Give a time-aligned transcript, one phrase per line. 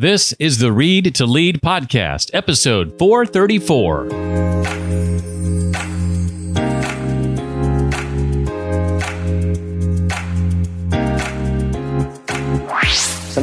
[0.00, 5.29] This is the Read to Lead podcast, episode 434.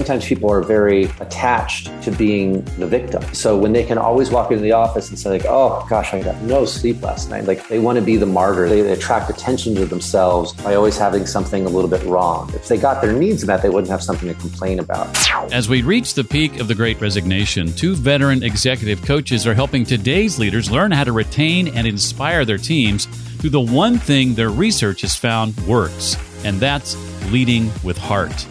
[0.08, 3.22] Sometimes people are very attached to being the victim.
[3.34, 6.22] So when they can always walk into the office and say like, "Oh gosh, I
[6.22, 8.70] got no sleep last night," like they want to be the martyr.
[8.70, 12.50] They, they attract attention to themselves by always having something a little bit wrong.
[12.56, 15.08] If they got their needs met, they wouldn't have something to complain about.
[15.52, 19.84] As we reach the peak of the Great Resignation, two veteran executive coaches are helping
[19.84, 23.08] today's leaders learn how to retain and inspire their teams
[23.40, 26.16] through the one thing their research has found works,
[26.46, 26.96] and that's
[27.30, 28.48] leading with heart.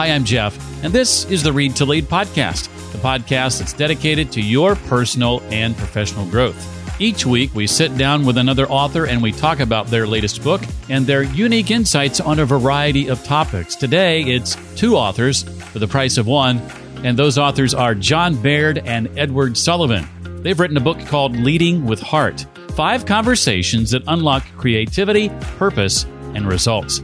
[0.00, 4.32] Hi, I'm Jeff, and this is the Read to Lead podcast, the podcast that's dedicated
[4.32, 6.56] to your personal and professional growth.
[6.98, 10.62] Each week, we sit down with another author and we talk about their latest book
[10.88, 13.76] and their unique insights on a variety of topics.
[13.76, 16.62] Today, it's two authors for the price of one,
[17.04, 20.08] and those authors are John Baird and Edward Sullivan.
[20.42, 26.48] They've written a book called Leading with Heart Five Conversations that Unlock Creativity, Purpose, and
[26.48, 27.02] Results.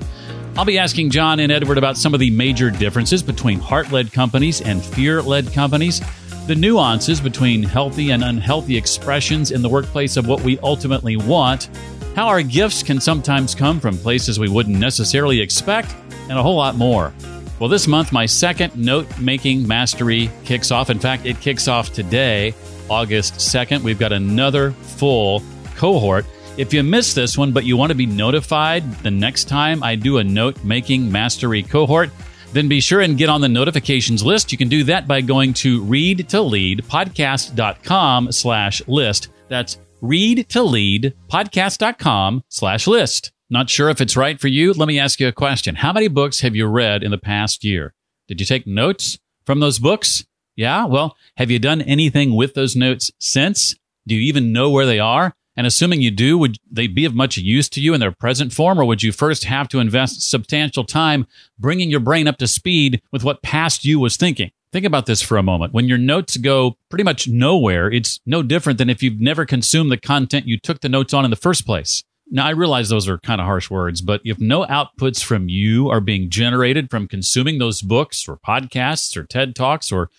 [0.58, 4.10] I'll be asking John and Edward about some of the major differences between heart led
[4.10, 6.00] companies and fear led companies,
[6.46, 11.68] the nuances between healthy and unhealthy expressions in the workplace of what we ultimately want,
[12.14, 15.94] how our gifts can sometimes come from places we wouldn't necessarily expect,
[16.30, 17.12] and a whole lot more.
[17.58, 20.88] Well, this month, my second note making mastery kicks off.
[20.88, 22.54] In fact, it kicks off today,
[22.88, 23.82] August 2nd.
[23.82, 25.42] We've got another full
[25.74, 26.24] cohort.
[26.56, 29.94] If you missed this one, but you want to be notified the next time I
[29.94, 32.08] do a note making mastery cohort,
[32.54, 34.52] then be sure and get on the notifications list.
[34.52, 39.28] You can do that by going to readtoleadpodcast.com slash list.
[39.48, 43.32] That's readtoleadpodcast.com slash list.
[43.50, 44.72] Not sure if it's right for you?
[44.72, 45.74] Let me ask you a question.
[45.74, 47.92] How many books have you read in the past year?
[48.28, 50.24] Did you take notes from those books?
[50.56, 50.86] Yeah?
[50.86, 53.76] Well, have you done anything with those notes since?
[54.06, 55.34] Do you even know where they are?
[55.56, 58.52] And assuming you do, would they be of much use to you in their present
[58.52, 61.26] form, or would you first have to invest substantial time
[61.58, 64.50] bringing your brain up to speed with what past you was thinking?
[64.72, 65.72] Think about this for a moment.
[65.72, 69.90] When your notes go pretty much nowhere, it's no different than if you've never consumed
[69.90, 72.02] the content you took the notes on in the first place.
[72.28, 75.88] Now, I realize those are kind of harsh words, but if no outputs from you
[75.88, 80.10] are being generated from consuming those books or podcasts or TED Talks or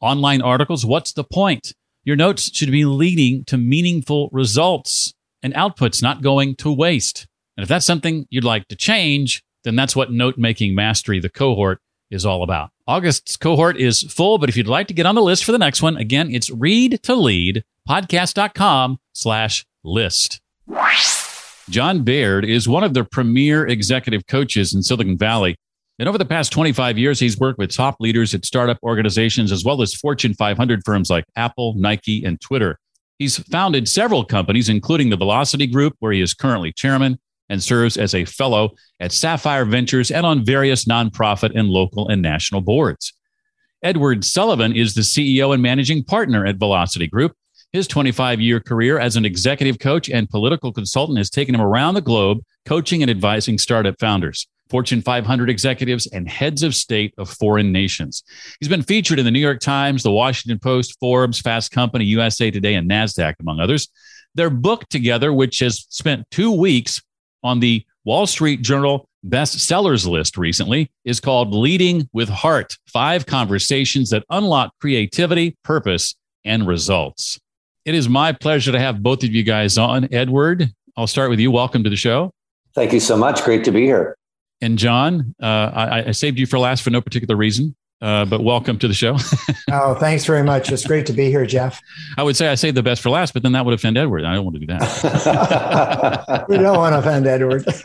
[0.00, 1.74] online articles, what's the point?
[2.06, 5.12] Your notes should be leading to meaningful results
[5.42, 7.26] and outputs, not going to waste.
[7.56, 11.28] And if that's something you'd like to change, then that's what Note Making Mastery, the
[11.28, 11.80] cohort,
[12.12, 12.70] is all about.
[12.86, 15.58] August's cohort is full, but if you'd like to get on the list for the
[15.58, 20.40] next one, again, it's read to lead podcast.com slash list.
[21.68, 25.56] John Baird is one of the premier executive coaches in Silicon Valley.
[25.98, 29.64] And over the past 25 years, he's worked with top leaders at startup organizations as
[29.64, 32.78] well as Fortune 500 firms like Apple, Nike, and Twitter.
[33.18, 37.18] He's founded several companies, including the Velocity Group, where he is currently chairman
[37.48, 42.20] and serves as a fellow at Sapphire Ventures and on various nonprofit and local and
[42.20, 43.14] national boards.
[43.82, 47.32] Edward Sullivan is the CEO and managing partner at Velocity Group.
[47.72, 51.94] His 25 year career as an executive coach and political consultant has taken him around
[51.94, 54.46] the globe, coaching and advising startup founders.
[54.68, 58.22] Fortune 500 executives, and heads of state of foreign nations.
[58.60, 62.50] He's been featured in the New York Times, the Washington Post, Forbes, Fast Company, USA
[62.50, 63.88] Today, and NASDAQ, among others.
[64.34, 67.02] Their book together, which has spent two weeks
[67.42, 74.10] on the Wall Street Journal bestsellers list recently, is called Leading with Heart Five Conversations
[74.10, 77.38] That Unlock Creativity, Purpose, and Results.
[77.84, 80.12] It is my pleasure to have both of you guys on.
[80.12, 81.50] Edward, I'll start with you.
[81.50, 82.32] Welcome to the show.
[82.74, 83.42] Thank you so much.
[83.42, 84.16] Great to be here.
[84.60, 88.42] And John, uh, I, I, saved you for last for no particular reason, uh, but
[88.42, 89.18] welcome to the show.
[89.70, 90.72] oh, thanks very much.
[90.72, 91.78] It's great to be here, Jeff.
[92.16, 94.24] I would say I saved the best for last, but then that would offend Edward.
[94.24, 96.46] I don't want to do that.
[96.48, 97.66] we don't want to offend Edward.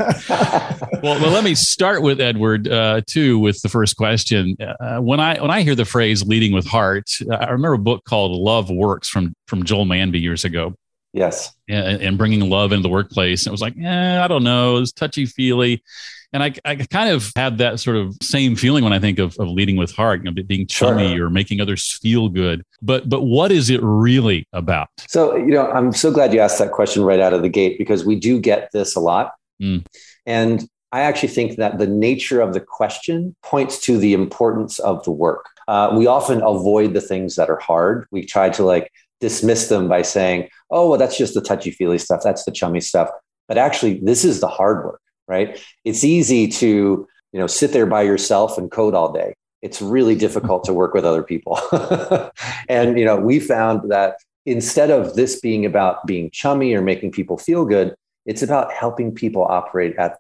[1.04, 3.38] well, well, let me start with Edward uh, too.
[3.38, 7.10] With the first question, uh, when I when I hear the phrase "leading with heart,"
[7.30, 10.74] I remember a book called "Love Works" from from Joel Manby years ago.
[11.12, 13.46] Yes, and, and bringing love into the workplace.
[13.46, 15.84] And it was like, eh, I don't know, it's touchy feely
[16.34, 19.38] and I, I kind of have that sort of same feeling when I think of,
[19.38, 21.28] of leading with heart, you know, being chummy sure.
[21.28, 22.64] or making others feel good.
[22.82, 24.88] But but what is it really about?
[25.08, 27.78] So you know, I'm so glad you asked that question right out of the gate
[27.78, 29.86] because we do get this a lot, mm.
[30.26, 35.04] and I actually think that the nature of the question points to the importance of
[35.04, 35.46] the work.
[35.68, 38.08] Uh, we often avoid the things that are hard.
[38.12, 41.98] We try to like dismiss them by saying, "Oh, well, that's just the touchy feely
[41.98, 42.22] stuff.
[42.24, 43.10] That's the chummy stuff."
[43.50, 45.62] But actually, this is the hard work right?
[45.84, 49.36] It's easy to, you know, sit there by yourself and code all day.
[49.62, 51.60] it's really difficult to work with other people.
[52.70, 57.12] and you know, we found that instead of this being about being chummy or making
[57.12, 57.94] people feel good,
[58.26, 60.18] it's about helping people operate at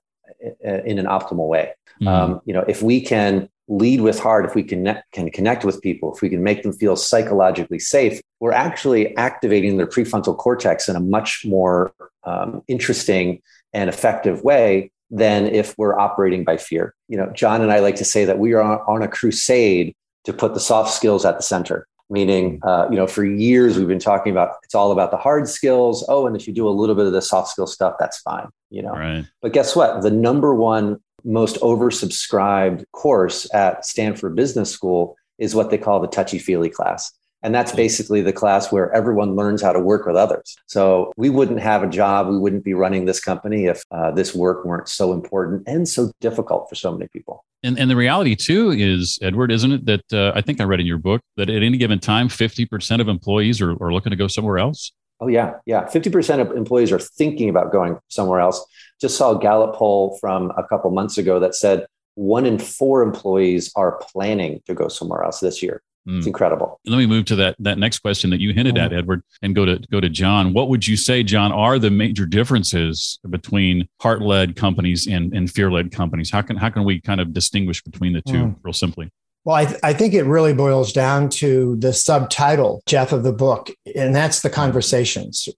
[0.63, 1.73] in an optimal way.
[2.01, 2.07] Mm-hmm.
[2.07, 5.81] Um, you know, if we can lead with heart, if we can, can connect with
[5.81, 10.89] people, if we can make them feel psychologically safe, we're actually activating their prefrontal cortex
[10.89, 11.93] in a much more
[12.23, 13.41] um, interesting
[13.73, 16.95] and effective way than if we're operating by fear.
[17.09, 20.33] You know, John and I like to say that we are on, a crusade to
[20.33, 21.87] put the soft skills at the center.
[22.09, 25.47] Meaning, uh, you know, for years we've been talking about it's all about the hard
[25.47, 26.05] skills.
[26.09, 28.49] Oh, and if you do a little bit of the soft skill stuff, that's fine.
[28.69, 29.25] You know, right.
[29.41, 30.01] but guess what?
[30.01, 36.07] The number one most oversubscribed course at Stanford Business School is what they call the
[36.07, 37.11] touchy feely class.
[37.43, 40.55] And that's basically the class where everyone learns how to work with others.
[40.67, 42.27] So we wouldn't have a job.
[42.27, 46.11] We wouldn't be running this company if uh, this work weren't so important and so
[46.21, 47.43] difficult for so many people.
[47.63, 50.79] And, and the reality too is, Edward, isn't it that uh, I think I read
[50.79, 54.15] in your book that at any given time, 50% of employees are, are looking to
[54.15, 54.91] go somewhere else?
[55.19, 55.53] Oh, yeah.
[55.67, 55.85] Yeah.
[55.85, 58.65] 50% of employees are thinking about going somewhere else.
[58.99, 61.85] Just saw a Gallup poll from a couple months ago that said
[62.15, 65.81] one in four employees are planning to go somewhere else this year.
[66.07, 66.17] Mm.
[66.17, 66.79] It's incredible.
[66.85, 69.65] Let me move to that that next question that you hinted at, Edward, and go
[69.65, 70.53] to go to John.
[70.53, 75.51] What would you say, John, are the major differences between heart led companies and, and
[75.51, 76.31] fear led companies?
[76.31, 78.55] How can how can we kind of distinguish between the two, mm.
[78.63, 79.11] real simply?
[79.43, 83.33] Well, I, th- I, think it really boils down to the subtitle, Jeff, of the
[83.33, 85.49] book, and that's the conversations.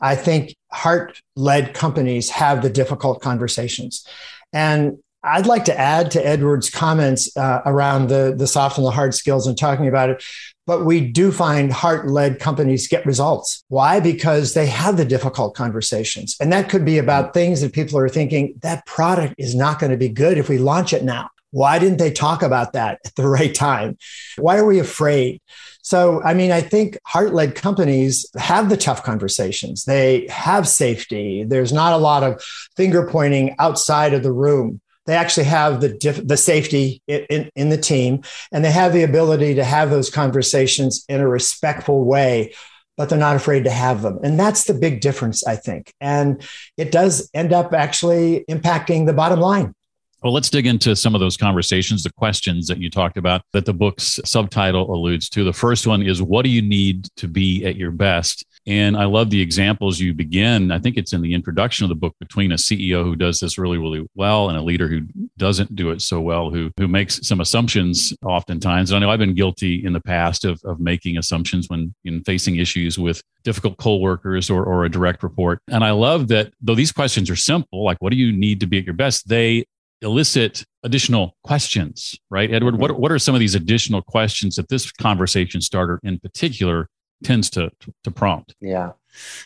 [0.00, 4.06] I think heart led companies have the difficult conversations.
[4.52, 8.90] And I'd like to add to Edward's comments uh, around the, the soft and the
[8.90, 10.24] hard skills and talking about it.
[10.66, 13.64] But we do find heart led companies get results.
[13.68, 14.00] Why?
[14.00, 16.36] Because they have the difficult conversations.
[16.40, 19.90] And that could be about things that people are thinking that product is not going
[19.90, 21.30] to be good if we launch it now.
[21.50, 23.98] Why didn't they talk about that at the right time?
[24.38, 25.40] Why are we afraid?
[25.82, 29.84] So, I mean, I think heart led companies have the tough conversations.
[29.84, 31.42] They have safety.
[31.44, 32.42] There's not a lot of
[32.76, 37.68] finger pointing outside of the room they actually have the diff- the safety in, in
[37.68, 38.22] the team
[38.52, 42.54] and they have the ability to have those conversations in a respectful way
[42.96, 46.42] but they're not afraid to have them and that's the big difference i think and
[46.76, 49.74] it does end up actually impacting the bottom line
[50.22, 53.64] well, let's dig into some of those conversations, the questions that you talked about that
[53.64, 55.42] the book's subtitle alludes to.
[55.42, 58.46] The first one is What do you need to be at your best?
[58.66, 60.70] And I love the examples you begin.
[60.70, 63.58] I think it's in the introduction of the book between a CEO who does this
[63.58, 65.00] really, really well and a leader who
[65.36, 68.90] doesn't do it so well, who who makes some assumptions oftentimes.
[68.90, 72.22] And I know I've been guilty in the past of, of making assumptions when in
[72.22, 75.58] facing issues with difficult co-workers or, or a direct report.
[75.68, 78.66] And I love that though these questions are simple, like what do you need to
[78.66, 79.64] be at your best, they
[80.02, 82.52] elicit additional questions, right?
[82.52, 82.82] Edward, mm-hmm.
[82.82, 86.88] what, what are some of these additional questions that this conversation starter in particular
[87.22, 87.70] tends to,
[88.04, 88.54] to prompt.
[88.60, 88.92] Yeah.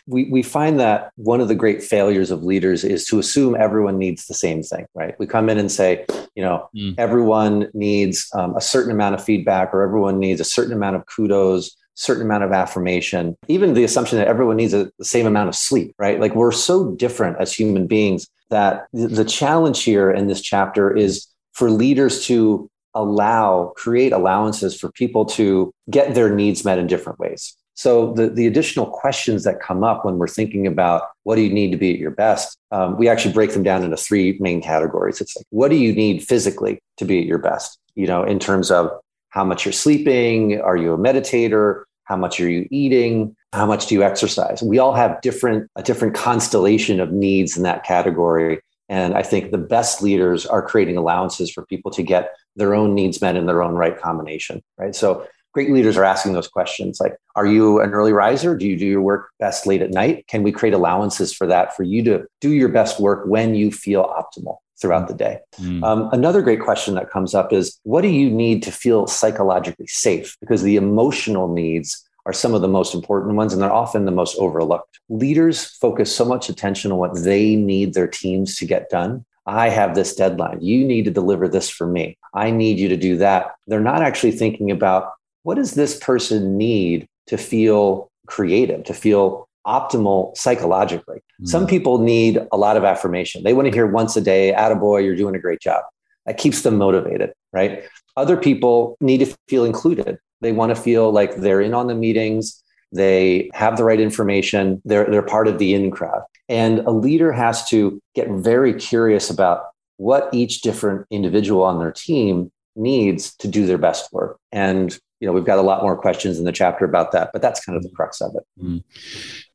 [0.05, 3.97] We, we find that one of the great failures of leaders is to assume everyone
[3.97, 5.17] needs the same thing, right?
[5.19, 6.95] We come in and say, you know, mm.
[6.97, 11.05] everyone needs um, a certain amount of feedback or everyone needs a certain amount of
[11.05, 15.49] kudos, certain amount of affirmation, even the assumption that everyone needs a, the same amount
[15.49, 16.19] of sleep, right?
[16.19, 21.27] Like we're so different as human beings that the challenge here in this chapter is
[21.53, 27.19] for leaders to allow, create allowances for people to get their needs met in different
[27.19, 27.55] ways.
[27.77, 31.53] So the, the additional questions that come up when we're thinking about what do you
[31.53, 34.63] need to be at your best, um, we actually break them down into three main
[34.63, 35.21] categories.
[35.21, 37.77] It's like, what do you need physically to be at your best?
[37.93, 38.89] You know, in terms of
[39.29, 41.83] how much you're sleeping, are you a meditator?
[42.05, 43.35] How much are you eating?
[43.53, 44.63] How much do you exercise?
[44.63, 48.59] We all have different a different constellation of needs in that category.
[48.89, 52.95] And I think the best leaders are creating allowances for people to get their own
[52.95, 54.95] needs met in their own right combination, right?
[54.95, 58.77] So great leaders are asking those questions like are you an early riser do you
[58.77, 62.03] do your work best late at night can we create allowances for that for you
[62.03, 65.83] to do your best work when you feel optimal throughout the day mm.
[65.83, 69.87] um, another great question that comes up is what do you need to feel psychologically
[69.87, 74.05] safe because the emotional needs are some of the most important ones and they're often
[74.05, 78.63] the most overlooked leaders focus so much attention on what they need their teams to
[78.63, 80.59] get done I have this deadline.
[80.59, 82.17] You need to deliver this for me.
[82.33, 83.55] I need you to do that.
[83.65, 85.13] They're not actually thinking about
[85.47, 91.19] what does this person need to feel creative, to feel optimal psychologically?
[91.41, 91.47] Mm.
[91.47, 93.43] Some people need a lot of affirmation.
[93.43, 95.85] They want to hear once a day, attaboy, you're doing a great job.
[96.25, 97.85] That keeps them motivated, right?
[98.17, 100.17] Other people need to feel included.
[100.41, 102.61] They want to feel like they're in on the meetings,
[102.91, 106.23] they have the right information, they're, they're part of the in crowd.
[106.49, 111.93] And a leader has to get very curious about what each different individual on their
[111.93, 114.37] team needs to do their best work.
[114.51, 117.41] And you know, we've got a lot more questions in the chapter about that, but
[117.41, 118.63] that's kind of the crux of it.
[118.63, 118.83] Mm.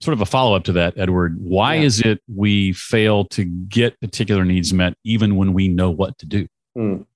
[0.01, 1.39] Sort of a follow up to that, Edward.
[1.41, 1.83] Why yeah.
[1.83, 6.27] is it we fail to get particular needs met even when we know what to
[6.27, 6.47] do?
[6.77, 7.07] Mm.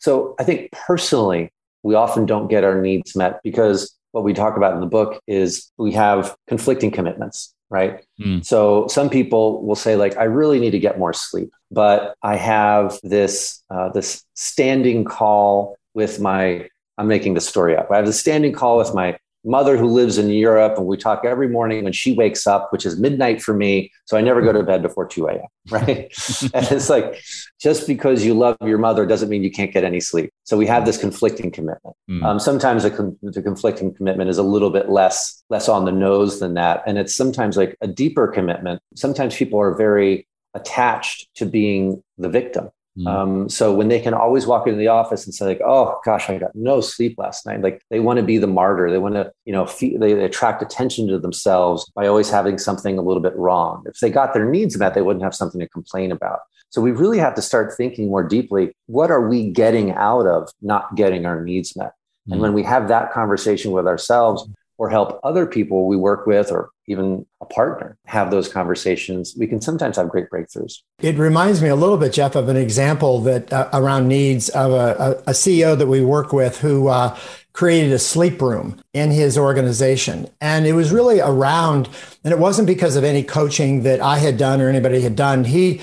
[0.00, 1.52] So I think personally,
[1.82, 5.20] we often don't get our needs met because what we talk about in the book
[5.26, 8.44] is we have conflicting commitments right mm.
[8.44, 12.36] so some people will say like i really need to get more sleep but i
[12.36, 18.06] have this uh, this standing call with my i'm making the story up i have
[18.06, 21.84] a standing call with my mother who lives in Europe, and we talk every morning
[21.84, 23.90] when she wakes up, which is midnight for me.
[24.04, 25.40] So I never go to bed before 2 a.m.
[25.70, 26.12] Right.
[26.54, 27.20] and it's like,
[27.60, 30.30] just because you love your mother doesn't mean you can't get any sleep.
[30.44, 31.96] So we have this conflicting commitment.
[32.08, 32.24] Mm.
[32.24, 35.92] Um, sometimes the, con- the conflicting commitment is a little bit less, less on the
[35.92, 36.82] nose than that.
[36.86, 38.80] And it's sometimes like a deeper commitment.
[38.94, 42.70] Sometimes people are very attached to being the victim.
[42.98, 43.06] Mm.
[43.06, 46.30] Um, so when they can always walk into the office and say like, "Oh gosh,
[46.30, 48.90] I got no sleep last night," like they want to be the martyr.
[48.90, 52.56] They want to, you know, fe- they, they attract attention to themselves by always having
[52.56, 53.84] something a little bit wrong.
[53.86, 56.40] If they got their needs met, they wouldn't have something to complain about.
[56.70, 58.74] So we really have to start thinking more deeply.
[58.86, 61.92] What are we getting out of not getting our needs met?
[62.28, 62.32] Mm.
[62.32, 66.52] And when we have that conversation with ourselves, or help other people we work with
[66.52, 70.78] or even a partner have those conversations, we can sometimes have great breakthroughs.
[71.00, 74.72] It reminds me a little bit, Jeff, of an example that uh, around needs of
[74.72, 77.16] a, a, CEO that we work with who uh,
[77.52, 80.28] created a sleep room in his organization.
[80.40, 81.88] And it was really around,
[82.22, 85.44] and it wasn't because of any coaching that I had done or anybody had done.
[85.44, 85.80] He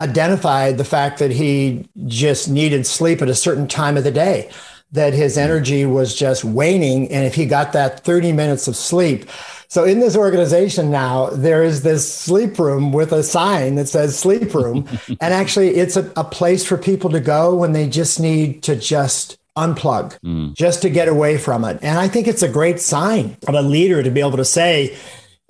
[0.00, 4.50] identified the fact that he just needed sleep at a certain time of the day
[4.94, 7.10] that his energy was just waning.
[7.10, 9.28] And if he got that 30 minutes of sleep,
[9.68, 14.16] so in this organization now, there is this sleep room with a sign that says
[14.16, 14.88] sleep room.
[15.08, 18.76] and actually, it's a, a, place for people to go when they just need to
[18.76, 20.54] just unplug, mm.
[20.54, 21.80] just to get away from it.
[21.82, 24.96] And I think it's a great sign of a leader to be able to say,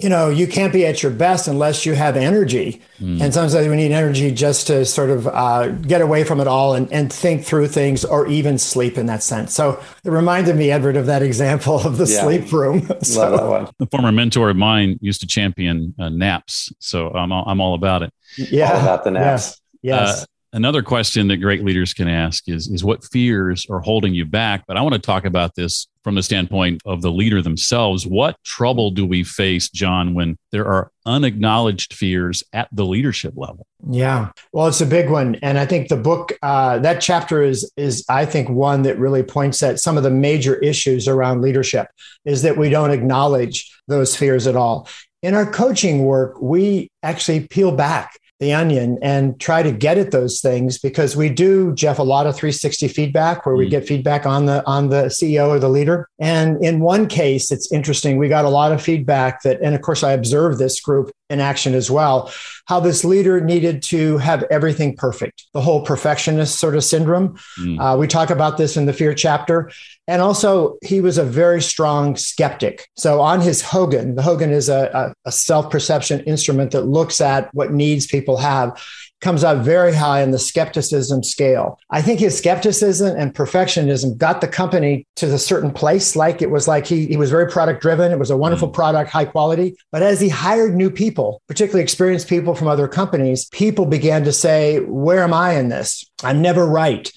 [0.04, 2.82] you know, you can't be at your best unless you have energy.
[3.00, 3.22] Mm.
[3.22, 6.74] And sometimes we need energy just to sort of uh, get away from it all
[6.74, 9.54] and, and think through things or even sleep in that sense.
[9.54, 12.20] So it reminded me, Edward, of that example of the yeah.
[12.20, 12.86] sleep room.
[13.02, 13.72] so, Love that one.
[13.78, 16.70] The former mentor of mine used to champion uh, naps.
[16.80, 18.12] So I'm all, I'm all about it.
[18.36, 18.72] Yeah.
[18.72, 19.58] All about the naps.
[19.80, 20.02] Yeah.
[20.02, 20.22] Yes.
[20.22, 24.26] Uh, another question that great leaders can ask is, is what fears are holding you
[24.26, 24.64] back?
[24.68, 28.06] But I want to talk about this from the standpoint of the leader themselves.
[28.06, 33.66] What trouble do we face, John, when there are unacknowledged fears at the leadership level?
[33.90, 37.70] Yeah, well, it's a big one, and I think the book uh, that chapter is
[37.76, 41.88] is I think one that really points at some of the major issues around leadership
[42.24, 44.88] is that we don't acknowledge those fears at all.
[45.22, 50.10] In our coaching work, we actually peel back the onion and try to get at
[50.10, 53.70] those things because we do jeff a lot of 360 feedback where we mm.
[53.70, 57.70] get feedback on the on the ceo or the leader and in one case it's
[57.72, 61.12] interesting we got a lot of feedback that and of course i observed this group
[61.30, 62.32] in action as well
[62.66, 67.80] how this leader needed to have everything perfect the whole perfectionist sort of syndrome mm.
[67.80, 69.70] uh, we talk about this in the fear chapter
[70.06, 72.88] and also, he was a very strong skeptic.
[72.94, 77.52] So, on his Hogan, the Hogan is a, a, self perception instrument that looks at
[77.54, 78.78] what needs people have,
[79.22, 81.80] comes out very high in the skepticism scale.
[81.88, 86.14] I think his skepticism and perfectionism got the company to a certain place.
[86.14, 88.12] Like it was like he, he was very product driven.
[88.12, 88.74] It was a wonderful mm.
[88.74, 89.74] product, high quality.
[89.90, 94.32] But as he hired new people, particularly experienced people from other companies, people began to
[94.32, 96.04] say, Where am I in this?
[96.22, 97.10] I'm never right.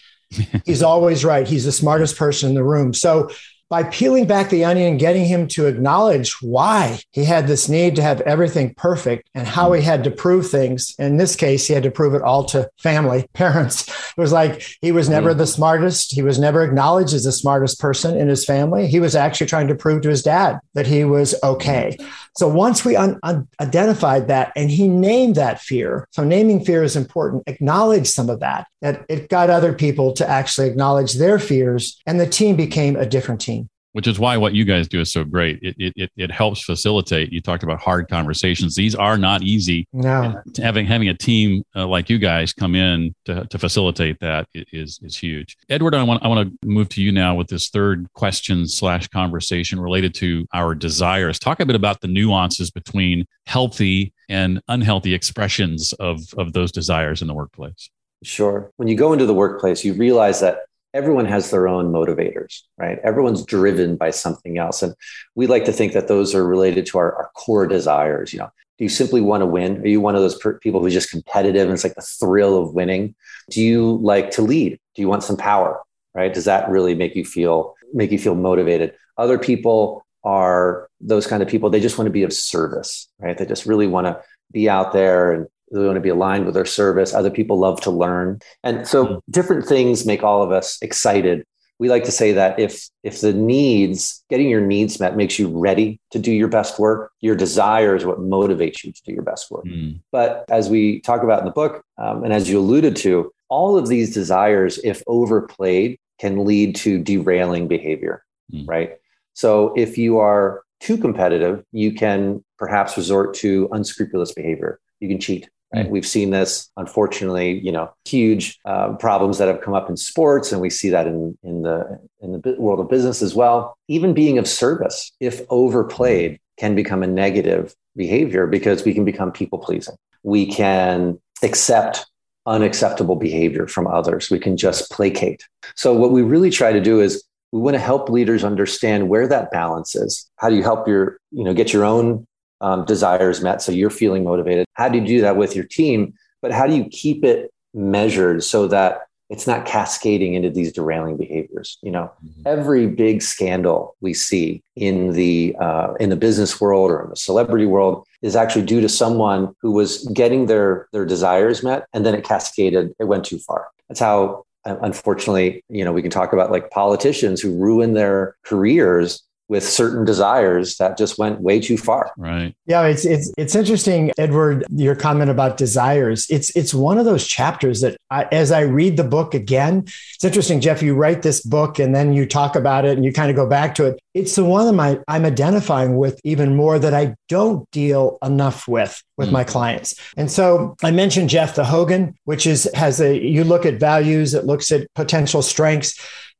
[0.65, 1.47] He's always right.
[1.47, 2.93] He's the smartest person in the room.
[2.93, 3.29] So
[3.69, 7.95] by peeling back the onion and getting him to acknowledge why he had this need
[7.95, 10.95] to have everything perfect and how he had to prove things.
[10.97, 13.87] In this case, he had to prove it all to family, parents.
[13.87, 15.39] It was like he was never mm-hmm.
[15.39, 16.13] the smartest.
[16.13, 18.87] He was never acknowledged as the smartest person in his family.
[18.87, 21.97] He was actually trying to prove to his dad that he was okay.
[22.37, 26.83] So once we un- un- identified that and he named that fear, so naming fear
[26.83, 31.39] is important, acknowledge some of that, that it got other people to actually acknowledge their
[31.39, 33.56] fears and the team became a different team
[33.97, 35.57] which is why what you guys do is so great.
[35.63, 37.33] It, it, it helps facilitate.
[37.33, 38.75] You talked about hard conversations.
[38.75, 39.87] These are not easy.
[39.91, 40.39] No.
[40.59, 44.99] Having having a team uh, like you guys come in to, to facilitate that is
[45.01, 45.57] is huge.
[45.67, 49.07] Edward, I want I want to move to you now with this third question slash
[49.07, 51.39] conversation related to our desires.
[51.39, 57.23] Talk a bit about the nuances between healthy and unhealthy expressions of of those desires
[57.23, 57.89] in the workplace.
[58.23, 58.71] Sure.
[58.77, 60.66] When you go into the workplace, you realize that
[60.97, 62.99] everyone has their own motivators, right?
[63.03, 64.81] Everyone's driven by something else.
[64.81, 64.95] And
[65.35, 68.33] we like to think that those are related to our, our core desires.
[68.33, 69.81] You know, do you simply want to win?
[69.81, 72.61] Are you one of those per- people who's just competitive and it's like the thrill
[72.61, 73.15] of winning?
[73.49, 74.79] Do you like to lead?
[74.95, 75.81] Do you want some power?
[76.17, 76.33] right?
[76.33, 78.93] Does that really make you feel make you feel motivated?
[79.17, 81.69] Other people are those kind of people.
[81.69, 83.37] They just want to be of service, right?
[83.37, 84.19] They just really want to
[84.51, 87.13] be out there and they want to be aligned with our service.
[87.13, 88.39] Other people love to learn.
[88.63, 89.17] And so mm-hmm.
[89.29, 91.45] different things make all of us excited.
[91.79, 95.47] We like to say that if if the needs, getting your needs met makes you
[95.47, 99.23] ready to do your best work, your desire is what motivates you to do your
[99.23, 99.65] best work.
[99.65, 99.99] Mm.
[100.11, 103.77] But as we talk about in the book, um, and as you alluded to, all
[103.77, 108.67] of these desires, if overplayed, can lead to derailing behavior, mm.
[108.67, 108.93] right?
[109.33, 114.79] So if you are too competitive, you can perhaps resort to unscrupulous behavior.
[114.99, 115.47] You can cheat.
[115.73, 115.85] Right?
[115.85, 115.89] Mm.
[115.89, 120.51] We've seen this, unfortunately, you know, huge uh, problems that have come up in sports,
[120.51, 123.77] and we see that in in the in the world of business as well.
[123.87, 129.31] Even being of service, if overplayed, can become a negative behavior because we can become
[129.31, 129.95] people pleasing.
[130.23, 132.05] We can accept
[132.45, 134.29] unacceptable behavior from others.
[134.29, 135.43] We can just placate.
[135.75, 139.27] So what we really try to do is we want to help leaders understand where
[139.27, 140.29] that balance is.
[140.37, 142.26] How do you help your, you know, get your own
[142.61, 144.65] um, desires met so you're feeling motivated?
[144.73, 146.13] How do you do that with your team?
[146.41, 151.17] But how do you keep it measured so that it's not cascading into these derailing
[151.17, 152.41] behaviors you know mm-hmm.
[152.45, 157.15] every big scandal we see in the uh, in the business world or in the
[157.15, 162.05] celebrity world is actually due to someone who was getting their their desires met and
[162.05, 164.43] then it cascaded it went too far that's how
[164.81, 170.03] unfortunately, you know, we can talk about like politicians who ruin their careers with certain
[170.03, 172.11] desires that just went way too far.
[172.17, 172.53] Right.
[172.65, 174.65] Yeah, it's it's it's interesting, Edward.
[174.69, 176.25] Your comment about desires.
[176.29, 179.83] It's it's one of those chapters that, I, as I read the book again,
[180.15, 180.81] it's interesting, Jeff.
[180.81, 183.47] You write this book and then you talk about it and you kind of go
[183.47, 183.99] back to it.
[184.13, 188.67] It's the one that I, I'm identifying with even more that I don't deal enough
[188.67, 189.33] with with mm.
[189.33, 189.95] my clients.
[190.17, 194.33] And so I mentioned Jeff the Hogan, which is has a you look at values,
[194.33, 195.97] it looks at potential strengths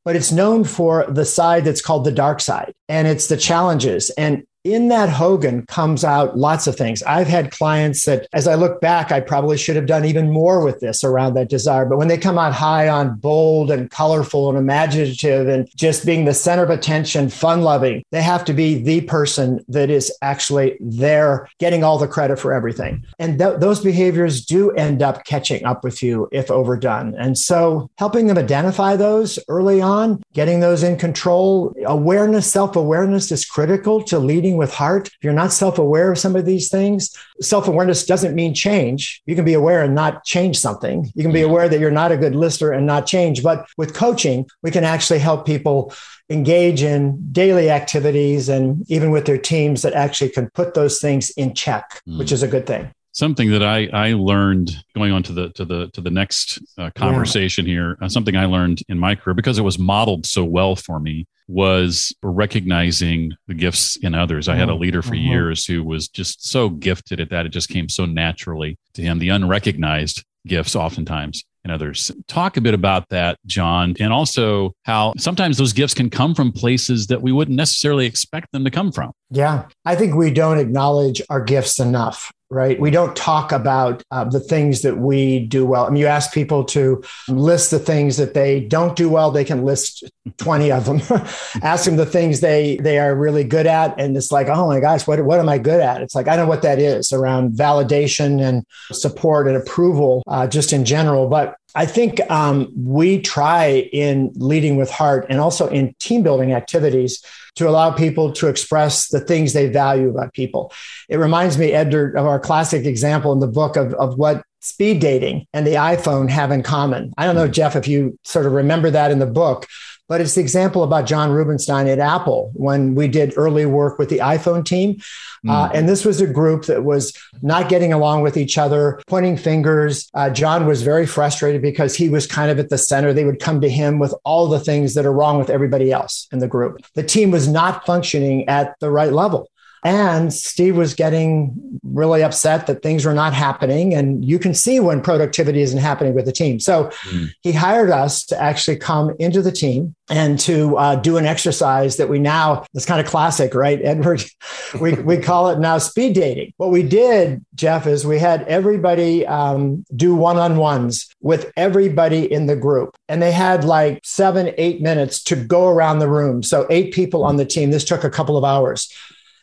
[0.07, 4.09] but it's known for the side that's called the dark side and it's the challenges.
[4.11, 4.43] And
[4.73, 7.03] in that Hogan comes out lots of things.
[7.03, 10.63] I've had clients that, as I look back, I probably should have done even more
[10.63, 11.85] with this around that desire.
[11.85, 16.25] But when they come out high on bold and colorful and imaginative and just being
[16.25, 20.77] the center of attention, fun loving, they have to be the person that is actually
[20.79, 23.05] there getting all the credit for everything.
[23.19, 27.15] And th- those behaviors do end up catching up with you if overdone.
[27.15, 33.31] And so helping them identify those early on, getting those in control, awareness, self awareness
[33.31, 36.69] is critical to leading with heart, if you're not self aware of some of these
[36.69, 39.21] things, self awareness doesn't mean change.
[39.25, 41.11] You can be aware and not change something.
[41.15, 43.43] You can be aware that you're not a good listener and not change.
[43.43, 45.93] But with coaching, we can actually help people
[46.29, 51.29] engage in daily activities and even with their teams that actually can put those things
[51.31, 52.19] in check, mm.
[52.19, 55.65] which is a good thing something that I, I learned going on to the to
[55.65, 57.73] the to the next uh, conversation yeah.
[57.73, 60.99] here uh, something I learned in my career because it was modeled so well for
[60.99, 64.49] me was recognizing the gifts in others.
[64.49, 64.81] I had a mm-hmm.
[64.81, 65.31] leader for mm-hmm.
[65.31, 69.19] years who was just so gifted at that it just came so naturally to him
[69.19, 72.11] the unrecognized gifts oftentimes in others.
[72.27, 76.51] Talk a bit about that, John, and also how sometimes those gifts can come from
[76.51, 79.11] places that we wouldn't necessarily expect them to come from.
[79.31, 82.79] Yeah, I think we don't acknowledge our gifts enough right?
[82.79, 85.85] We don't talk about uh, the things that we do well.
[85.85, 89.43] I mean, you ask people to list the things that they don't do well, they
[89.43, 91.01] can list 20 of them.
[91.61, 93.99] ask them the things they they are really good at.
[93.99, 96.01] And it's like, oh my gosh, what, what am I good at?
[96.01, 100.71] It's like, I know what that is around validation and support and approval, uh, just
[100.71, 101.27] in general.
[101.27, 106.53] But I think um, we try in leading with heart and also in team building
[106.53, 107.23] activities
[107.55, 110.71] to allow people to express the things they value about people.
[111.09, 114.99] It reminds me, Edward, of our classic example in the book of, of what speed
[114.99, 117.13] dating and the iPhone have in common.
[117.17, 119.67] I don't know, Jeff, if you sort of remember that in the book,
[120.07, 124.09] but it's the example about Jon Rubinstein at Apple when we did early work with
[124.09, 125.01] the iPhone team.
[125.45, 125.51] Mm.
[125.51, 129.37] Uh, and this was a group that was not getting along with each other, pointing
[129.37, 130.09] fingers.
[130.13, 133.13] Uh, John was very frustrated because he was kind of at the center.
[133.13, 136.27] They would come to him with all the things that are wrong with everybody else
[136.31, 136.81] in the group.
[136.95, 139.49] The team was not functioning at the right level.
[139.87, 143.93] And Steve was getting really upset that things were not happening.
[143.93, 146.59] And you can see when productivity isn't happening with the team.
[146.59, 147.29] So mm.
[147.39, 151.95] he hired us to actually come into the team and to uh, do an exercise
[151.95, 154.25] that we now, it's kind of classic, right, Edward?
[154.81, 156.51] we, we call it now speed dating.
[156.57, 162.29] What we did, Jeff, is we had everybody um, do one on ones with everybody
[162.29, 162.97] in the group.
[163.07, 166.43] And they had like seven, eight minutes to go around the room.
[166.43, 167.71] So eight people on the team.
[167.71, 168.93] This took a couple of hours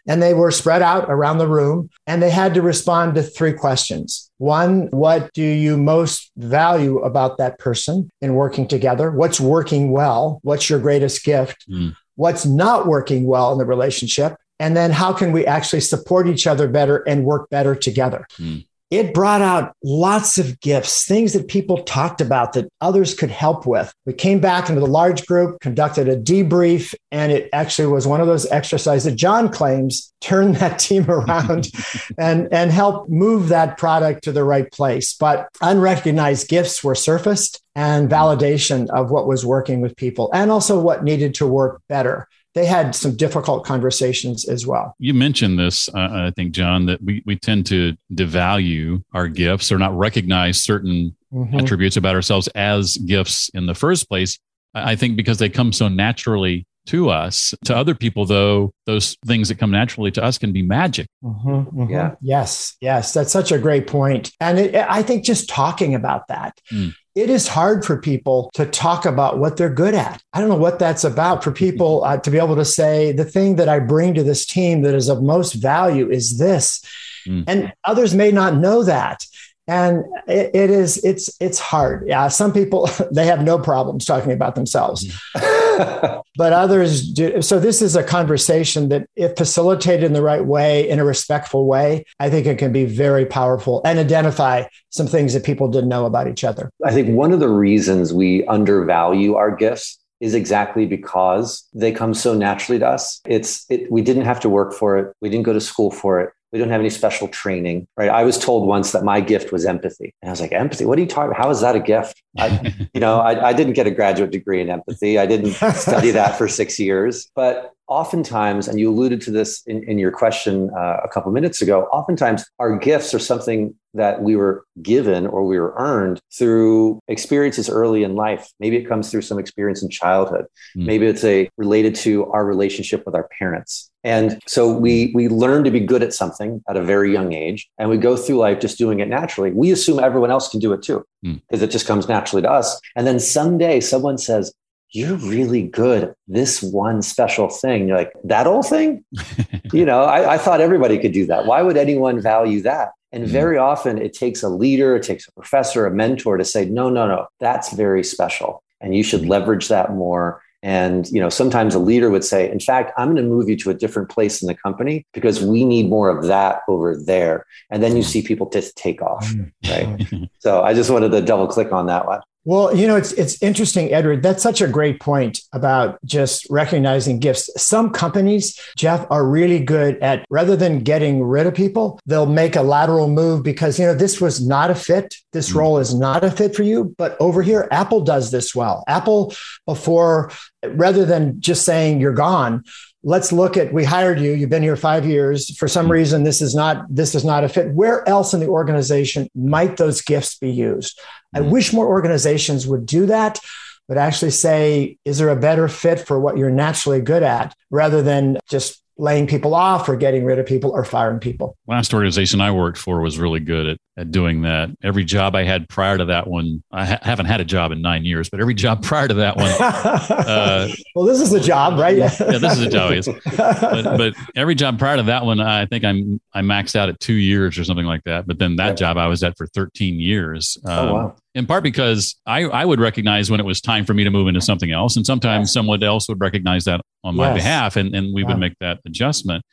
[0.06, 3.54] And they were spread out around the room and they had to respond to three
[3.54, 4.30] questions.
[4.38, 9.10] One, what do you most value about that person in working together?
[9.10, 10.40] What's working well?
[10.42, 11.64] What's your greatest gift?
[11.70, 11.94] Mm.
[12.16, 14.36] What's not working well in the relationship?
[14.60, 18.26] And then how can we actually support each other better and work better together?
[18.38, 23.30] Mm it brought out lots of gifts, things that people talked about that others could
[23.30, 23.92] help with.
[24.06, 28.20] We came back into the large group, conducted a debrief, and it actually was one
[28.20, 31.70] of those exercises that John claims turned that team around
[32.18, 35.14] and, and helped move that product to the right place.
[35.14, 40.78] But unrecognized gifts were surfaced and validation of what was working with people and also
[40.78, 44.94] what needed to work better they had some difficult conversations as well.
[44.98, 49.72] You mentioned this, uh, I think, John, that we, we tend to devalue our gifts
[49.72, 51.58] or not recognize certain mm-hmm.
[51.58, 54.38] attributes about ourselves as gifts in the first place.
[54.74, 57.54] I think because they come so naturally to us.
[57.64, 61.06] To other people, though, those things that come naturally to us can be magic.
[61.22, 61.90] Mm-hmm, mm-hmm.
[61.90, 62.14] Yeah.
[62.20, 62.76] Yes.
[62.80, 63.12] Yes.
[63.12, 64.30] That's such a great point.
[64.40, 66.60] And it, I think just talking about that.
[66.72, 66.94] Mm.
[67.14, 70.22] It is hard for people to talk about what they're good at.
[70.32, 73.24] I don't know what that's about for people uh, to be able to say, the
[73.24, 76.82] thing that I bring to this team that is of most value is this.
[77.26, 77.44] Mm.
[77.46, 79.24] And others may not know that
[79.66, 84.32] and it, it is it's it's hard yeah some people they have no problems talking
[84.32, 85.60] about themselves mm-hmm.
[86.36, 90.88] but others do so this is a conversation that if facilitated in the right way
[90.88, 95.34] in a respectful way i think it can be very powerful and identify some things
[95.34, 99.34] that people didn't know about each other i think one of the reasons we undervalue
[99.34, 103.20] our gifts is exactly because they come so naturally to us.
[103.26, 105.14] It's it, we didn't have to work for it.
[105.20, 106.32] We didn't go to school for it.
[106.54, 108.08] We don't have any special training, right?
[108.08, 110.14] I was told once that my gift was empathy.
[110.22, 110.84] And I was like, empathy?
[110.84, 111.42] What are you talking about?
[111.42, 112.22] How is that a gift?
[112.38, 115.18] I, you know, I, I didn't get a graduate degree in empathy.
[115.18, 117.28] I didn't study that for six years.
[117.34, 121.60] But oftentimes, and you alluded to this in, in your question uh, a couple minutes
[121.62, 126.98] ago, oftentimes our gifts are something that we were given or we were earned through
[127.06, 128.50] experiences early in life.
[128.58, 130.46] Maybe it comes through some experience in childhood.
[130.76, 130.86] Mm.
[130.86, 133.90] Maybe it's a related to our relationship with our parents.
[134.02, 137.66] And so we we learn to be good at something at a very young age,
[137.78, 139.50] and we go through life just doing it naturally.
[139.50, 141.62] We assume everyone else can do it too, because mm.
[141.62, 142.78] it just comes naturally to us.
[142.96, 144.52] And then someday someone says,
[144.94, 147.88] you're really good at this one special thing.
[147.88, 149.04] You're like, that old thing?
[149.72, 151.46] you know, I, I, thought everybody could do that.
[151.46, 152.92] Why would anyone value that?
[153.10, 153.32] And mm-hmm.
[153.32, 156.90] very often it takes a leader, it takes a professor, a mentor to say, no,
[156.90, 158.62] no, no, that's very special.
[158.80, 159.30] And you should mm-hmm.
[159.30, 160.40] leverage that more.
[160.62, 163.56] And you know, sometimes a leader would say, in fact, I'm going to move you
[163.56, 167.46] to a different place in the company because we need more of that over there.
[167.68, 168.10] And then you mm-hmm.
[168.10, 169.28] see people just take off.
[169.68, 170.08] Right.
[170.38, 172.20] so I just wanted to double click on that one.
[172.46, 174.22] Well, you know, it's it's interesting, Edward.
[174.22, 177.48] That's such a great point about just recognizing gifts.
[177.56, 182.54] Some companies, Jeff, are really good at rather than getting rid of people, they'll make
[182.54, 185.14] a lateral move because you know this was not a fit.
[185.32, 186.94] This mm role is not a fit for you.
[186.98, 188.84] But over here, Apple does this well.
[188.88, 189.32] Apple,
[189.66, 190.30] before
[190.66, 192.64] rather than just saying you're gone,
[193.04, 195.92] let's look at we hired you you've been here five years for some mm-hmm.
[195.92, 199.76] reason this is not this is not a fit where else in the organization might
[199.76, 200.98] those gifts be used
[201.34, 201.50] i mm-hmm.
[201.50, 203.38] wish more organizations would do that
[203.86, 208.02] but actually say is there a better fit for what you're naturally good at rather
[208.02, 211.56] than just laying people off or getting rid of people or firing people.
[211.66, 214.70] Last organization I worked for was really good at, at doing that.
[214.82, 217.82] Every job I had prior to that one, I ha- haven't had a job in
[217.82, 219.52] nine years, but every job prior to that one.
[220.24, 221.96] Uh, well, this is a job, right?
[221.96, 222.92] yeah, this is a job.
[222.92, 223.08] Yes.
[223.36, 226.98] But, but, every job prior to that one, I think I'm I maxed out at
[227.00, 228.26] two years or something like that.
[228.26, 230.56] But then that job I was at for 13 years.
[230.64, 233.92] Um, oh wow in part because I, I would recognize when it was time for
[233.92, 234.96] me to move into something else.
[234.96, 237.36] And sometimes someone else would recognize that on my yes.
[237.36, 238.28] behalf and, and we yeah.
[238.28, 239.44] would make that adjustment.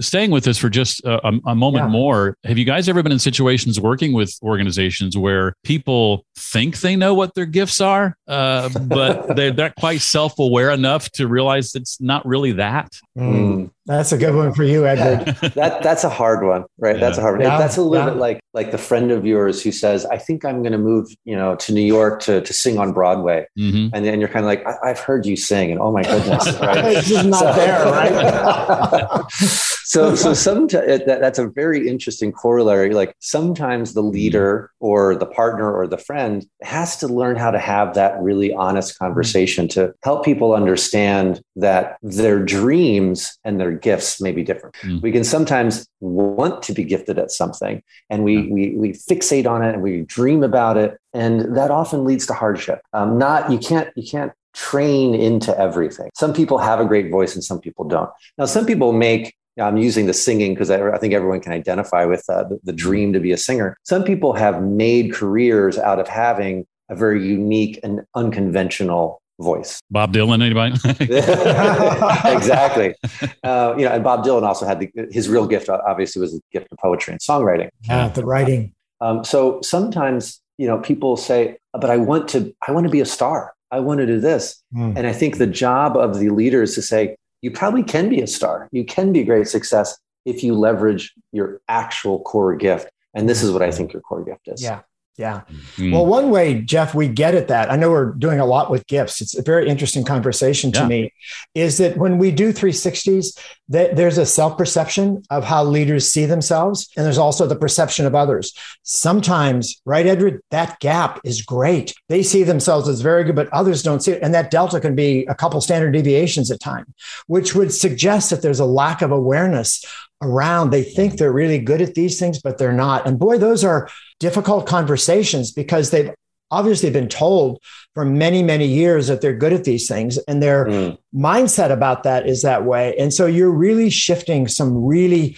[0.00, 1.90] Staying with this for just a, a moment yeah.
[1.90, 6.96] more, have you guys ever been in situations working with organizations where people think they
[6.96, 11.74] know what their gifts are, uh, but they're not quite self aware enough to realize
[11.74, 12.92] it's not really that?
[13.16, 13.70] Mm.
[13.86, 15.36] That's a good one for you, Edward.
[15.42, 15.48] Yeah.
[15.54, 16.96] that that's a hard one, right?
[16.96, 17.00] Yeah.
[17.00, 17.42] That's a hard one.
[17.42, 17.58] Yeah.
[17.58, 20.62] That's a little bit like like the friend of yours who says, "I think I'm
[20.62, 23.94] going to move, you know, to New York to to sing on Broadway," mm-hmm.
[23.94, 26.58] and then you're kind of like, I- have heard you sing," and oh my goodness,
[26.60, 26.96] right?
[26.96, 29.32] it's just not so, there, right?
[29.84, 32.94] so so sometimes that, that's a very interesting corollary.
[32.94, 37.58] Like sometimes the leader or the partner or the friend has to learn how to
[37.58, 44.20] have that really honest conversation to help people understand that their dreams and their gifts
[44.20, 44.74] may be different.
[44.82, 45.02] Mm.
[45.02, 48.52] We can sometimes want to be gifted at something and we, yeah.
[48.52, 50.98] we, we fixate on it and we dream about it.
[51.12, 52.80] And that often leads to hardship.
[52.92, 56.10] Um, not, you can't, you can't train into everything.
[56.14, 58.10] Some people have a great voice and some people don't.
[58.38, 62.04] Now, some people make I'm using the singing because I, I, think everyone can identify
[62.04, 63.76] with uh, the, the dream to be a singer.
[63.84, 69.80] Some people have made careers out of having a very unique and unconventional voice.
[69.90, 70.74] Bob Dylan, anybody?
[72.36, 72.94] exactly.
[73.42, 75.68] Uh, you know, and Bob Dylan also had the, his real gift.
[75.68, 77.68] Obviously, was the gift of poetry and songwriting.
[77.82, 78.72] Yeah, the writing.
[79.00, 82.54] Um, so sometimes, you know, people say, "But I want to.
[82.66, 83.54] I want to be a star.
[83.70, 84.96] I want to do this." Mm.
[84.96, 88.20] And I think the job of the leader is to say, "You probably can be
[88.22, 88.56] a star.
[88.72, 93.42] You can be a great success if you leverage your actual core gift." And this
[93.44, 94.62] is what I think your core gift is.
[94.62, 94.80] Yeah.
[95.16, 95.42] Yeah.
[95.76, 95.92] Mm.
[95.92, 97.70] Well, one way, Jeff, we get at that.
[97.70, 99.20] I know we're doing a lot with gifts.
[99.20, 100.86] It's a very interesting conversation to yeah.
[100.88, 101.14] me.
[101.54, 106.26] Is that when we do 360s, that there's a self perception of how leaders see
[106.26, 108.52] themselves, and there's also the perception of others.
[108.82, 111.94] Sometimes, right, Edward, that gap is great.
[112.08, 114.96] They see themselves as very good, but others don't see it, and that delta can
[114.96, 116.92] be a couple standard deviations at time,
[117.28, 119.84] which would suggest that there's a lack of awareness
[120.20, 120.70] around.
[120.70, 123.06] They think they're really good at these things, but they're not.
[123.06, 123.88] And boy, those are
[124.20, 126.12] difficult conversations because they've
[126.50, 127.60] obviously been told
[127.94, 130.18] for many, many years that they're good at these things.
[130.18, 130.98] And their mm.
[131.14, 132.96] mindset about that is that way.
[132.96, 135.36] And so you're really shifting some really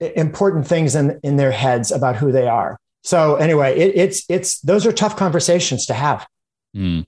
[0.00, 2.78] important things in, in their heads about who they are.
[3.04, 6.26] So anyway, it, it's it's those are tough conversations to have.
[6.76, 7.04] Mm.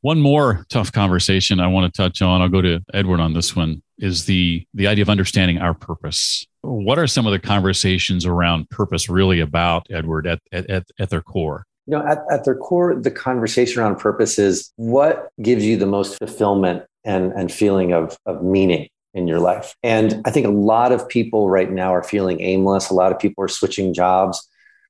[0.00, 2.40] One more tough conversation I want to touch on.
[2.40, 6.46] I'll go to Edward on this one is the the idea of understanding our purpose.
[6.60, 11.22] What are some of the conversations around purpose really about, Edward, at at, at their
[11.22, 11.64] core?
[11.86, 15.86] You know, at, at their core, the conversation around purpose is what gives you the
[15.86, 19.74] most fulfillment and, and feeling of, of meaning in your life.
[19.82, 22.90] And I think a lot of people right now are feeling aimless.
[22.90, 24.48] A lot of people are switching jobs.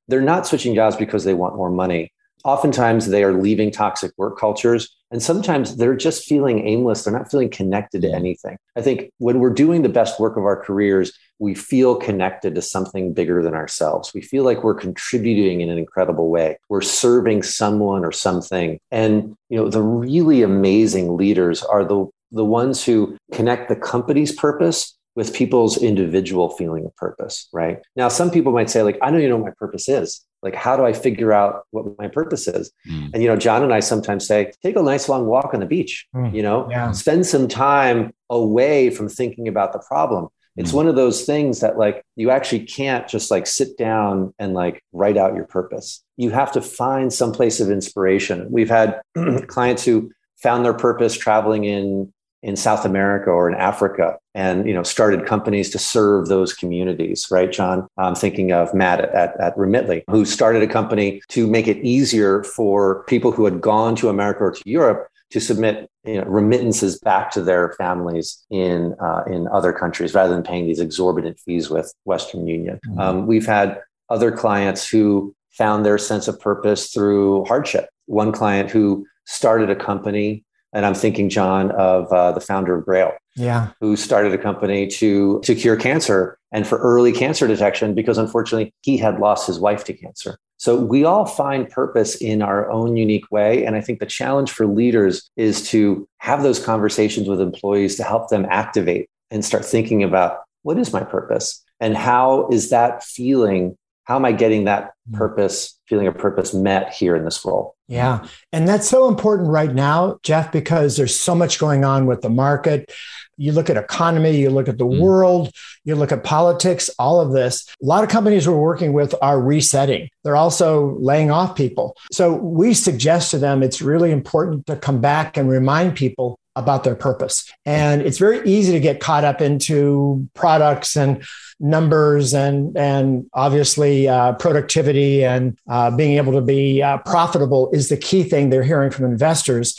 [0.09, 2.13] They're not switching jobs because they want more money
[2.45, 7.05] oftentimes they are leaving toxic work cultures and sometimes they're just feeling aimless.
[7.05, 8.57] They're not feeling connected to anything.
[8.77, 12.63] I think when we're doing the best work of our careers we feel connected to
[12.63, 14.15] something bigger than ourselves.
[14.15, 16.57] We feel like we're contributing in an incredible way.
[16.69, 18.79] We're serving someone or something.
[18.93, 24.33] And you know the really amazing leaders are the the ones who connect the company's
[24.33, 27.81] purpose with people's individual feeling of purpose, right?
[27.97, 30.55] Now, some people might say, like, I don't even know what my purpose is like
[30.55, 33.11] how do i figure out what my purpose is mm.
[33.13, 35.67] and you know john and i sometimes say take a nice long walk on the
[35.67, 36.35] beach mm.
[36.35, 36.93] you know yeah.
[36.93, 40.75] spend some time away from thinking about the problem it's mm.
[40.75, 44.83] one of those things that like you actually can't just like sit down and like
[44.93, 49.01] write out your purpose you have to find some place of inspiration we've had
[49.47, 50.11] clients who
[50.43, 55.27] found their purpose traveling in in South America or in Africa and you know started
[55.27, 57.87] companies to serve those communities right john?
[57.99, 62.43] I'm thinking of matt at, at remitly who started a company to make it easier
[62.45, 66.99] for people who had gone to america or to europe to submit you know, remittances
[66.99, 71.71] back to their families in uh, in other countries rather than paying these exorbitant fees
[71.71, 72.79] with western union.
[72.87, 73.01] Mm-hmm.
[73.01, 77.89] um, we've had other clients who found their sense of purpose through hardship.
[78.07, 82.85] One client who started a company and I'm thinking, John, of uh, the founder of
[82.85, 87.95] Grail, yeah, who started a company to to cure cancer and for early cancer detection
[87.95, 90.39] because unfortunately he had lost his wife to cancer.
[90.57, 94.51] So we all find purpose in our own unique way, and I think the challenge
[94.53, 99.65] for leaders is to have those conversations with employees to help them activate and start
[99.65, 104.65] thinking about what is my purpose and how is that feeling how am I getting
[104.65, 105.17] that mm.
[105.17, 107.77] purpose, feeling of purpose met here in this role?
[107.93, 108.27] Yeah.
[108.53, 112.31] And that's so important right now, Jeff, because there's so much going on with the
[112.31, 112.93] market.
[113.37, 115.01] You look at economy, you look at the mm.
[115.01, 115.53] world,
[115.85, 117.69] you look at politics, all of this.
[117.83, 120.09] A lot of companies we're working with are resetting.
[120.25, 121.97] They're also laying off people.
[122.13, 126.85] So we suggest to them it's really important to come back and remind people about
[126.85, 127.51] their purpose.
[127.65, 131.25] And it's very easy to get caught up into products and
[131.61, 137.89] numbers and and obviously uh, productivity and uh, being able to be uh, profitable is
[137.89, 139.79] the key thing they're hearing from investors.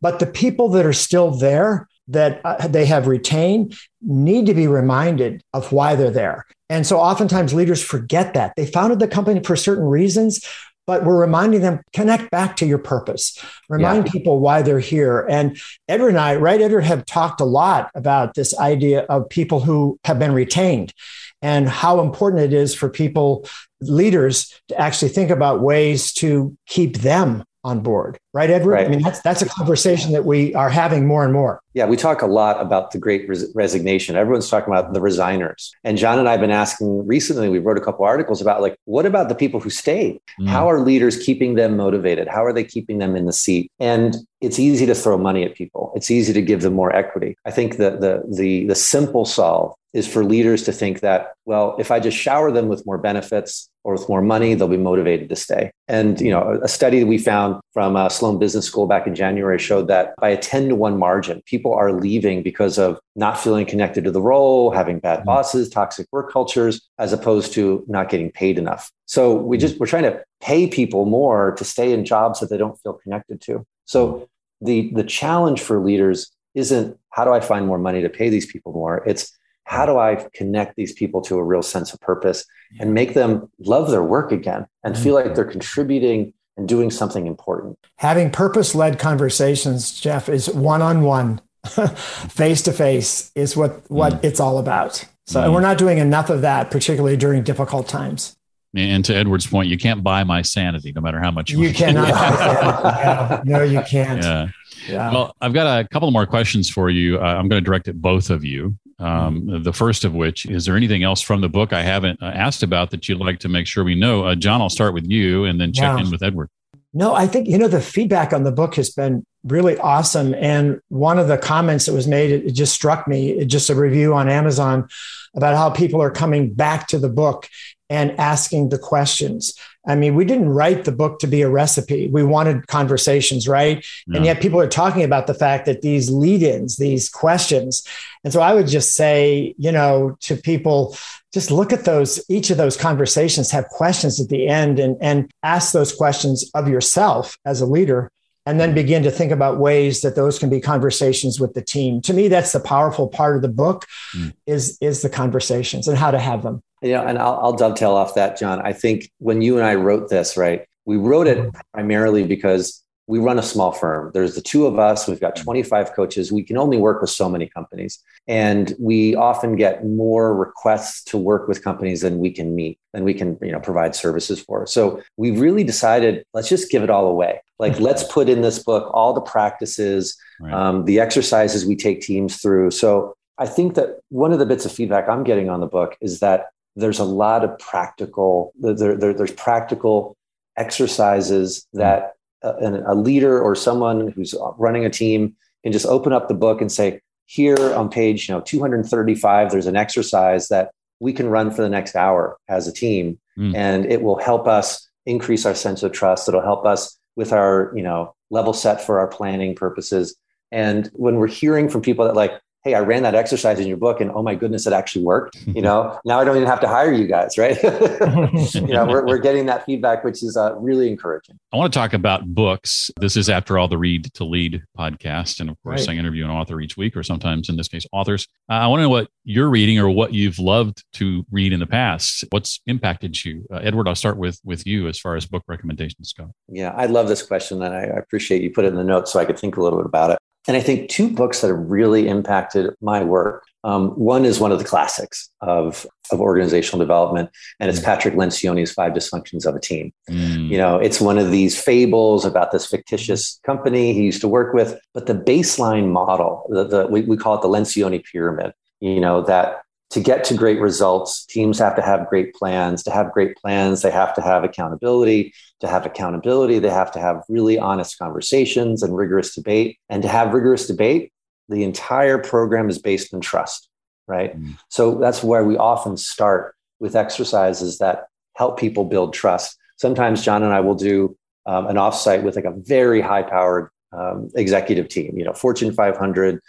[0.00, 4.66] But the people that are still there that uh, they have retained need to be
[4.66, 6.46] reminded of why they're there.
[6.68, 8.54] And so oftentimes leaders forget that.
[8.56, 10.44] They founded the company for certain reasons,
[10.86, 13.38] but we're reminding them connect back to your purpose.
[13.68, 14.12] Remind yeah.
[14.12, 15.26] people why they're here.
[15.28, 19.60] And edward and i right edward have talked a lot about this idea of people
[19.60, 20.92] who have been retained
[21.40, 23.46] and how important it is for people
[23.80, 28.18] leaders to actually think about ways to keep them on board.
[28.32, 28.72] Right edward?
[28.72, 28.86] Right.
[28.86, 31.96] i mean that's that's a conversation that we are having more and more Yeah, we
[31.96, 34.16] talk a lot about the great res- resignation.
[34.16, 35.72] Everyone's talking about the resigners.
[35.84, 38.76] And John and I have been asking recently, we wrote a couple articles about like,
[38.84, 40.20] what about the people who stayed?
[40.40, 40.48] Mm.
[40.48, 42.28] How are leaders keeping them motivated?
[42.28, 43.70] How are they keeping them in the seat?
[43.80, 45.92] And it's easy to throw money at people.
[45.94, 47.36] It's easy to give them more equity.
[47.44, 51.76] I think that the the the simple solve is for leaders to think that, well,
[51.78, 55.28] if I just shower them with more benefits or with more money, they'll be motivated
[55.28, 55.70] to stay.
[55.86, 59.14] And you know, a study that we found from uh, Sloan Business School back in
[59.14, 63.38] January showed that by a 10 to 1 margin, people are leaving because of not
[63.38, 65.26] feeling connected to the role, having bad mm-hmm.
[65.26, 68.90] bosses, toxic work cultures, as opposed to not getting paid enough.
[69.06, 72.58] So we just we're trying to pay people more to stay in jobs that they
[72.58, 73.64] don't feel connected to.
[73.84, 74.28] So
[74.60, 78.46] the the challenge for leaders isn't how do I find more money to pay these
[78.46, 79.02] people more?
[79.06, 82.44] It's how do I connect these people to a real sense of purpose
[82.80, 87.26] and make them love their work again and feel like they're contributing and doing something
[87.26, 87.78] important?
[87.96, 94.14] Having purpose led conversations, Jeff, is one on one, face to face, is what, what
[94.14, 94.24] mm.
[94.24, 95.04] it's all about.
[95.26, 95.44] So, mm.
[95.44, 98.36] and we're not doing enough of that, particularly during difficult times.
[98.74, 101.74] And to Edward's point, you can't buy my sanity, no matter how much you, you
[101.74, 102.08] cannot.
[102.08, 103.42] yeah.
[103.44, 104.22] No, you can't.
[104.22, 104.48] Yeah.
[104.88, 105.12] Yeah.
[105.12, 107.18] Well, I've got a couple more questions for you.
[107.18, 108.76] Uh, I'm going to direct it both of you.
[108.98, 109.62] Um, mm-hmm.
[109.62, 112.62] the first of which is there anything else from the book I haven't uh, asked
[112.62, 114.24] about that you'd like to make sure we know?
[114.24, 116.48] Uh, John, I'll start with you and then check in with Edward.
[116.94, 120.34] No, I think you know the feedback on the book has been really awesome.
[120.34, 123.30] And one of the comments that was made, it, it just struck me.
[123.30, 124.88] It, just a review on Amazon
[125.34, 127.48] about how people are coming back to the book
[127.88, 129.54] and asking the questions.
[129.86, 132.08] I mean, we didn't write the book to be a recipe.
[132.08, 133.84] We wanted conversations, right?
[134.14, 137.86] And yet people are talking about the fact that these lead ins, these questions.
[138.22, 140.96] And so I would just say, you know, to people,
[141.32, 145.30] just look at those, each of those conversations have questions at the end and, and
[145.42, 148.10] ask those questions of yourself as a leader
[148.44, 152.00] and then begin to think about ways that those can be conversations with the team
[152.02, 154.32] to me that's the powerful part of the book mm.
[154.46, 158.14] is is the conversations and how to have them yeah and I'll, I'll dovetail off
[158.14, 161.60] that john i think when you and i wrote this right we wrote it mm-hmm.
[161.72, 164.10] primarily because we run a small firm.
[164.14, 165.08] There's the two of us.
[165.08, 165.44] We've got mm-hmm.
[165.44, 166.32] 25 coaches.
[166.32, 167.98] We can only work with so many companies.
[168.28, 173.04] And we often get more requests to work with companies than we can meet, than
[173.04, 174.66] we can, you know, provide services for.
[174.66, 177.40] So we really decided, let's just give it all away.
[177.58, 177.82] Like, mm-hmm.
[177.82, 180.52] let's put in this book all the practices, right.
[180.52, 182.70] um, the exercises we take teams through.
[182.70, 185.96] So I think that one of the bits of feedback I'm getting on the book
[186.00, 190.16] is that there's a lot of practical, there, there, there's practical
[190.56, 191.80] exercises mm-hmm.
[191.80, 192.12] that
[192.42, 196.60] a, a leader or someone who's running a team can just open up the book
[196.60, 197.00] and say,
[197.32, 201.68] here on page you know 235 there's an exercise that we can run for the
[201.68, 203.54] next hour as a team mm.
[203.54, 207.72] and it will help us increase our sense of trust it'll help us with our
[207.74, 210.14] you know level set for our planning purposes
[210.50, 212.32] and when we're hearing from people that like
[212.64, 215.36] hey, I ran that exercise in your book and oh my goodness, it actually worked.
[215.46, 217.60] You know, now I don't even have to hire you guys, right?
[218.54, 221.38] you know, we're, we're getting that feedback, which is uh, really encouraging.
[221.52, 222.90] I want to talk about books.
[223.00, 225.40] This is after all the Read to Lead podcast.
[225.40, 225.96] And of course, right.
[225.96, 228.28] I interview an author each week, or sometimes in this case, authors.
[228.48, 231.58] Uh, I want to know what you're reading or what you've loved to read in
[231.58, 232.24] the past.
[232.30, 233.44] What's impacted you?
[233.52, 236.32] Uh, Edward, I'll start with, with you as far as book recommendations go.
[236.48, 239.12] Yeah, I love this question and I, I appreciate you put it in the notes
[239.12, 240.18] so I could think a little bit about it.
[240.48, 243.44] And I think two books that have really impacted my work.
[243.64, 247.84] Um, one is one of the classics of, of organizational development, and it's mm.
[247.84, 249.92] Patrick Lencioni's Five Dysfunctions of a Team.
[250.10, 250.48] Mm.
[250.48, 254.52] You know, it's one of these fables about this fictitious company he used to work
[254.52, 259.00] with, but the baseline model, the, the we, we call it the Lencioni pyramid, you
[259.00, 262.82] know, that to get to great results, teams have to have great plans.
[262.84, 265.34] To have great plans, they have to have accountability.
[265.60, 269.78] To have accountability, they have to have really honest conversations and rigorous debate.
[269.90, 271.12] And to have rigorous debate,
[271.50, 273.68] the entire program is based on trust,
[274.08, 274.34] right?
[274.34, 274.58] Mm.
[274.70, 279.58] So that's where we often start with exercises that help people build trust.
[279.76, 283.68] Sometimes John and I will do um, an offsite with like a very high powered
[283.92, 286.40] um, executive team, you know, Fortune 500,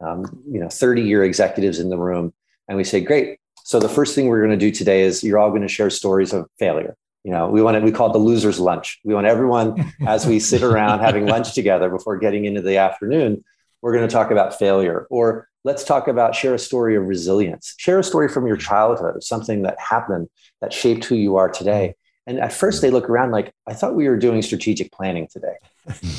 [0.00, 2.32] um, you know, 30 year executives in the room
[2.68, 3.38] and we say, great.
[3.64, 5.90] So the first thing we're going to do today is you're all going to share
[5.90, 6.96] stories of failure.
[7.24, 9.00] You know, we want it, we call it the loser's lunch.
[9.04, 13.44] We want everyone as we sit around having lunch together before getting into the afternoon,
[13.80, 17.74] we're going to talk about failure or let's talk about share a story of resilience.
[17.78, 20.28] Share a story from your childhood, something that happened
[20.60, 21.94] that shaped who you are today.
[22.26, 25.56] And at first they look around like, I thought we were doing strategic planning today.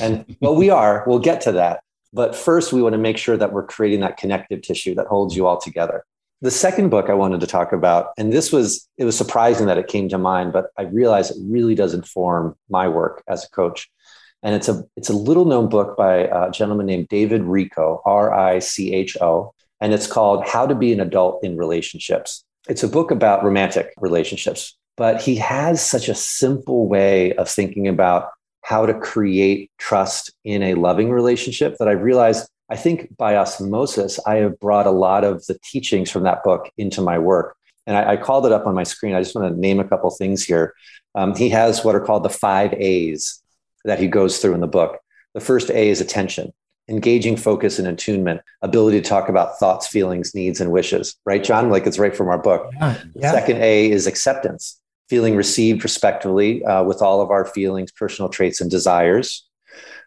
[0.02, 1.82] And well, we are, we'll get to that.
[2.14, 5.36] But first, we want to make sure that we're creating that connective tissue that holds
[5.36, 6.06] you all together.
[6.44, 9.78] The second book I wanted to talk about, and this was, it was surprising that
[9.78, 13.50] it came to mind, but I realized it really does inform my work as a
[13.52, 13.90] coach,
[14.44, 18.34] And it's a it's a little known book by a gentleman named David Richo, R
[18.34, 22.44] I C H O, and it's called How to Be an Adult in Relationships.
[22.68, 27.88] It's a book about romantic relationships, but he has such a simple way of thinking
[27.88, 28.30] about
[28.62, 34.20] how to create trust in a loving relationship that I realized I think by osmosis,
[34.26, 37.56] I have brought a lot of the teachings from that book into my work.
[37.86, 39.14] And I, I called it up on my screen.
[39.14, 40.74] I just want to name a couple things here.
[41.16, 43.42] Um, he has what are called the five A's
[43.86, 45.00] that he goes through in the book.
[45.34, 46.54] The first A is attention,
[46.88, 51.16] engaging focus and attunement, ability to talk about thoughts, feelings, needs, and wishes.
[51.26, 51.70] Right, John?
[51.70, 52.72] Like it's right from our book.
[52.74, 53.32] Yeah, yeah.
[53.32, 58.62] Second A is acceptance, feeling received respectively uh, with all of our feelings, personal traits,
[58.62, 59.46] and desires.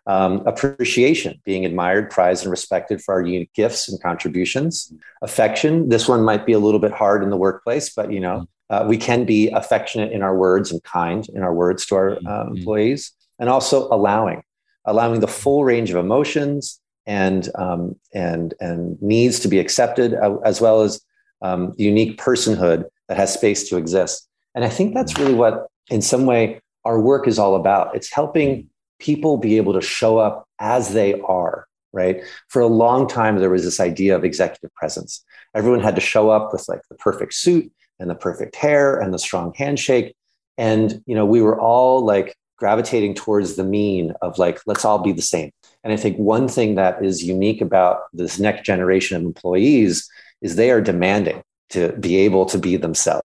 [0.08, 4.92] Um, appreciation, being admired, prized, and respected for our unique gifts and contributions.
[5.20, 8.46] Affection, this one might be a little bit hard in the workplace, but you know,
[8.70, 12.10] uh, we can be affectionate in our words and kind in our words to our
[12.12, 12.56] uh, mm-hmm.
[12.56, 14.42] employees, and also allowing,
[14.84, 20.36] allowing the full range of emotions and um, and and needs to be accepted, uh,
[20.44, 21.00] as well as
[21.42, 24.28] um, unique personhood that has space to exist.
[24.54, 27.94] And I think that's really what, in some way, our work is all about.
[27.94, 32.22] It's helping people be able to show up as they are, right?
[32.48, 35.24] For a long time, there was this idea of executive presence.
[35.54, 39.12] Everyone had to show up with like the perfect suit and the perfect hair and
[39.12, 40.14] the strong handshake.
[40.58, 44.98] And, you know, we were all like gravitating towards the mean of like, let's all
[44.98, 45.50] be the same.
[45.84, 50.08] And I think one thing that is unique about this next generation of employees
[50.40, 53.22] is they are demanding to be able to be themselves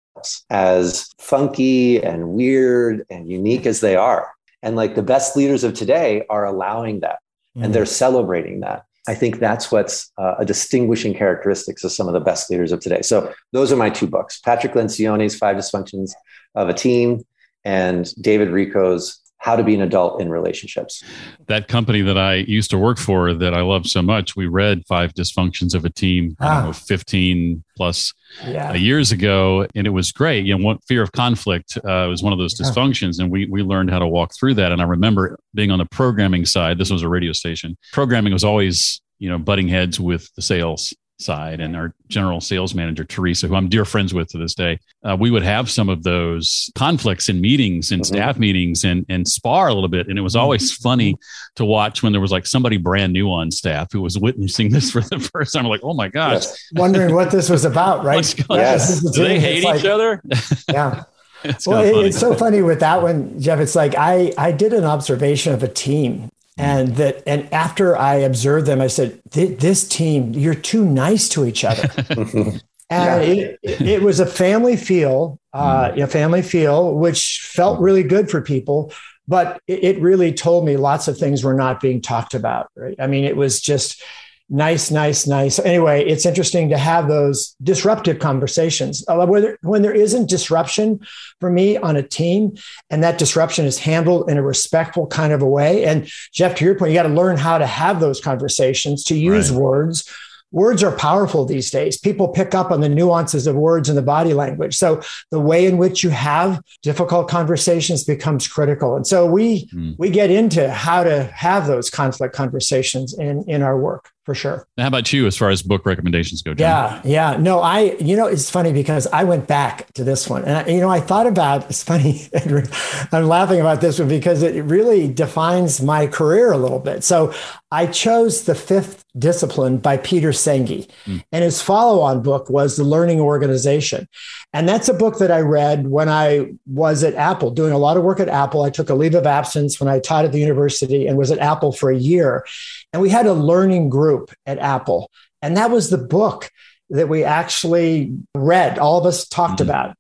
[0.51, 4.31] as funky and weird and unique as they are.
[4.63, 7.21] And like the best leaders of today are allowing that
[7.57, 7.65] mm-hmm.
[7.65, 8.85] and they're celebrating that.
[9.09, 12.81] I think that's what's uh, a distinguishing characteristics of some of the best leaders of
[12.81, 13.03] today.
[13.03, 16.13] So those are my two books: Patrick Lencioni's Five Dysfunctions
[16.55, 17.25] of a Team
[17.65, 21.03] and David Richo's how to be an adult in relationships.
[21.47, 24.83] That company that I used to work for that I love so much, we read
[24.87, 26.67] Five Dysfunctions of a Team ah.
[26.67, 28.13] know, 15 plus
[28.47, 28.71] yeah.
[28.71, 30.45] uh, years ago, and it was great.
[30.45, 33.63] You know, one, fear of conflict uh, was one of those dysfunctions, and we, we
[33.63, 34.73] learned how to walk through that.
[34.73, 37.79] And I remember being on the programming side, this was a radio station.
[37.93, 42.75] Programming was always, you know, butting heads with the sales side and our general sales
[42.75, 45.89] manager teresa who i'm dear friends with to this day uh, we would have some
[45.89, 48.15] of those conflicts in meetings and mm-hmm.
[48.15, 50.83] staff meetings and and spar a little bit and it was always mm-hmm.
[50.83, 51.17] funny
[51.55, 54.91] to watch when there was like somebody brand new on staff who was witnessing this
[54.91, 56.69] for the first time I'm like oh my gosh yes.
[56.75, 59.01] wondering what this was about right yes.
[59.13, 60.23] do they hate each other
[60.69, 61.05] yeah
[61.43, 63.61] it's well, it's so funny with that one, Jeff.
[63.61, 66.31] It's like I I did an observation of a team
[66.61, 71.45] and that and after i observed them i said this team you're too nice to
[71.45, 72.59] each other and
[72.91, 73.57] yeah.
[73.63, 78.41] it, it, was a family feel uh, a family feel which felt really good for
[78.41, 78.93] people
[79.27, 82.97] but it, it really told me lots of things were not being talked about right
[82.99, 84.03] i mean it was just
[84.51, 85.59] nice, nice, nice.
[85.59, 89.05] Anyway, it's interesting to have those disruptive conversations.
[89.09, 91.01] Uh, Whether, when there isn't disruption
[91.41, 92.57] for me on a team,
[92.91, 95.85] and that disruption is handled in a respectful kind of a way.
[95.85, 99.17] And Jeff, to your point, you got to learn how to have those conversations, to
[99.17, 99.61] use right.
[99.61, 100.11] words
[100.53, 101.99] words are powerful these days.
[101.99, 104.77] People pick up on the nuances of words and the body language.
[104.77, 108.97] So the way in which you have difficult conversations becomes critical.
[108.97, 109.95] And so we mm.
[109.99, 114.69] we get into how to have those conflict conversations in in our work for sure.
[114.79, 116.55] How about you as far as book recommendations go?
[116.55, 117.01] John?
[117.03, 117.37] Yeah, yeah.
[117.37, 120.67] No, I, you know, it's funny because I went back to this one and, I,
[120.67, 122.29] you know, I thought about, it's funny,
[123.13, 127.03] I'm laughing about this one because it really defines my career a little bit.
[127.03, 127.35] So
[127.73, 130.89] I chose The Fifth Discipline by Peter Senge.
[131.07, 131.25] Mm.
[131.33, 134.09] And his follow on book was The Learning Organization.
[134.53, 137.97] And that's a book that I read when I was at Apple, doing a lot
[137.97, 138.63] of work at Apple.
[138.63, 141.39] I took a leave of absence when I taught at the university and was at
[141.39, 142.45] Apple for a year.
[142.93, 145.11] And we had a learning group at Apple.
[145.43, 146.51] And that was the book
[146.91, 149.71] that we actually read, all of us talked mm-hmm.
[149.71, 149.97] about.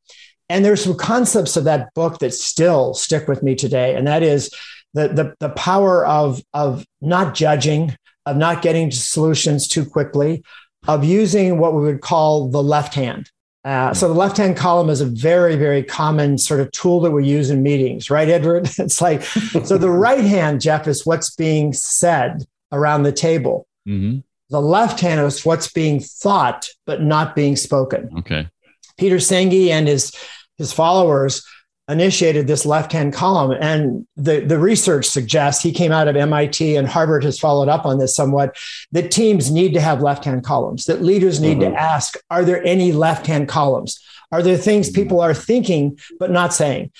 [0.49, 3.95] And there's some concepts of that book that still stick with me today.
[3.95, 4.51] And that is
[4.95, 10.43] the, the, the power of, of not judging, of not getting to solutions too quickly,
[10.88, 13.30] of using what we would call the left hand.
[13.64, 17.11] Uh, so the left hand column is a very, very common sort of tool that
[17.11, 18.68] we use in meetings, right, Edward?
[18.78, 23.66] It's like, so the right hand, Jeff, is what's being said around the table.
[23.86, 24.20] Mm-hmm.
[24.50, 28.10] The left hand is what's being thought but not being spoken.
[28.18, 28.48] Okay.
[28.98, 30.12] Peter Senge and his
[30.58, 31.44] his followers
[31.88, 36.76] initiated this left hand column, and the the research suggests he came out of MIT
[36.76, 38.56] and Harvard has followed up on this somewhat.
[38.92, 40.84] That teams need to have left hand columns.
[40.84, 41.72] That leaders need mm-hmm.
[41.72, 44.00] to ask: Are there any left hand columns?
[44.32, 45.02] Are there things mm-hmm.
[45.02, 46.92] people are thinking but not saying?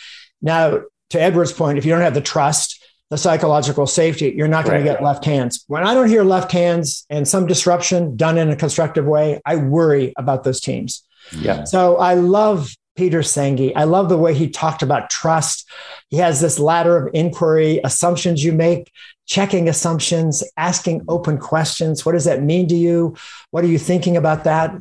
[0.43, 2.80] Now, to Edward's point, if you don't have the trust,
[3.11, 4.87] the psychological safety, you're not going right.
[4.87, 5.65] to get left hands.
[5.67, 9.57] When I don't hear left hands and some disruption done in a constructive way, I
[9.57, 11.05] worry about those teams.
[11.33, 11.65] Yeah.
[11.65, 13.73] So I love Peter Senge.
[13.75, 15.69] I love the way he talked about trust.
[16.09, 18.93] He has this ladder of inquiry, assumptions you make,
[19.27, 22.07] checking assumptions, asking open questions.
[22.07, 23.17] What does that mean to you?
[23.51, 24.73] What are you thinking about that?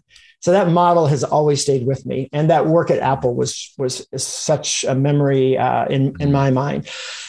[0.42, 4.08] So that model has always stayed with me, and that work at Apple was was
[4.16, 6.88] such a memory uh, in in my mind.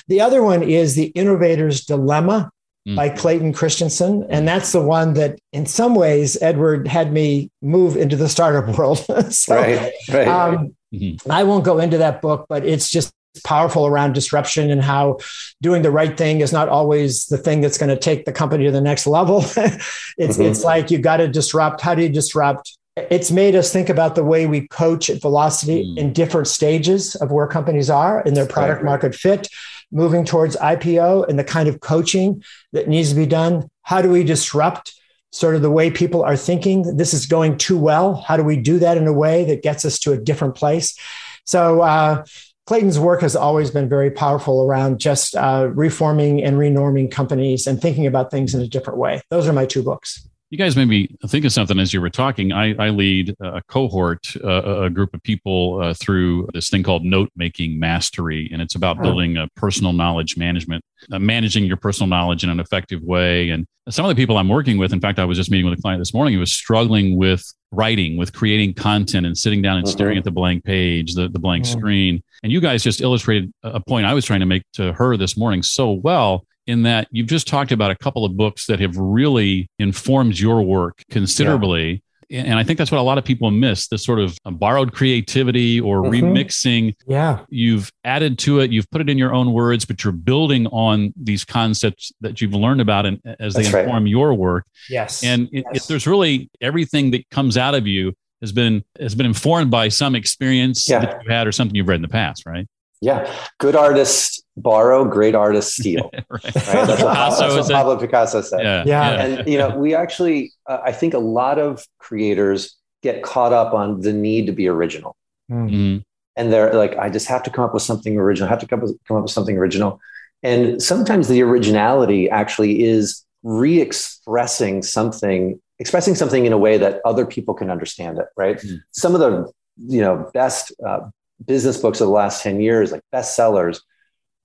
[0.08, 2.50] The other one is the innovator's dilemma
[2.86, 2.96] mm.
[2.96, 7.96] by Clayton Christensen, and that's the one that, in some ways, Edward had me move
[7.96, 8.98] into the startup world.
[9.30, 10.28] so, right, right.
[10.28, 11.30] Um, mm-hmm.
[11.30, 13.12] I won't go into that book, but it's just
[13.44, 15.18] powerful around disruption and how
[15.62, 18.64] doing the right thing is not always the thing that's going to take the company
[18.64, 19.38] to the next level.
[19.56, 20.42] it's mm-hmm.
[20.42, 21.80] it's like you got to disrupt.
[21.80, 22.76] How do you disrupt?
[22.97, 25.99] It's made us think about the way we coach at velocity mm.
[25.99, 29.49] in different stages of where companies are in their product market fit,
[29.93, 33.68] moving towards IPO and the kind of coaching that needs to be done.
[33.82, 34.95] How do we disrupt
[35.32, 36.97] sort of the way people are thinking?
[36.97, 38.14] This is going too well.
[38.14, 40.99] How do we do that in a way that gets us to a different place?
[41.45, 42.24] So, uh,
[42.66, 47.82] Clayton's work has always been very powerful around just uh, reforming and renorming companies and
[47.82, 49.22] thinking about things in a different way.
[49.28, 50.30] Those are my two books.
[50.51, 52.51] You guys made me think of something as you were talking.
[52.51, 57.05] I, I lead a cohort, uh, a group of people uh, through this thing called
[57.05, 58.51] note making mastery.
[58.53, 62.59] And it's about building a personal knowledge management, uh, managing your personal knowledge in an
[62.59, 63.51] effective way.
[63.51, 65.78] And some of the people I'm working with, in fact, I was just meeting with
[65.78, 69.76] a client this morning who was struggling with writing, with creating content and sitting down
[69.76, 69.92] and mm-hmm.
[69.92, 71.78] staring at the blank page, the, the blank mm-hmm.
[71.78, 72.22] screen.
[72.42, 75.36] And you guys just illustrated a point I was trying to make to her this
[75.36, 78.96] morning so well in that you've just talked about a couple of books that have
[78.96, 82.02] really informed your work considerably.
[82.28, 82.42] Yeah.
[82.42, 85.80] And I think that's what a lot of people miss this sort of borrowed creativity
[85.80, 86.26] or mm-hmm.
[86.26, 86.94] remixing.
[87.08, 87.40] Yeah.
[87.48, 91.12] You've added to it, you've put it in your own words, but you're building on
[91.16, 94.10] these concepts that you've learned about and as they that's inform right.
[94.10, 94.64] your work.
[94.88, 95.24] Yes.
[95.24, 95.64] And yes.
[95.72, 99.88] It, there's really everything that comes out of you has been has been informed by
[99.88, 101.00] some experience yeah.
[101.00, 102.68] that you've had or something you've read in the past, right?
[103.01, 106.11] Yeah, good artists borrow, great artists steal.
[106.30, 106.44] right.
[106.44, 106.53] right?
[106.55, 108.61] That's what, Picasso, that's what Pablo Picasso said.
[108.61, 108.84] Yeah.
[108.86, 109.22] yeah.
[109.22, 113.72] And, you know, we actually, uh, I think a lot of creators get caught up
[113.72, 115.16] on the need to be original.
[115.51, 115.98] Mm-hmm.
[116.36, 118.66] And they're like, I just have to come up with something original, I have to
[118.66, 119.98] come up with, come up with something original.
[120.42, 127.01] And sometimes the originality actually is re expressing something, expressing something in a way that
[127.05, 128.59] other people can understand it, right?
[128.59, 128.76] Mm-hmm.
[128.92, 131.01] Some of the you know best uh,
[131.45, 133.80] business books of the last 10 years, like bestsellers,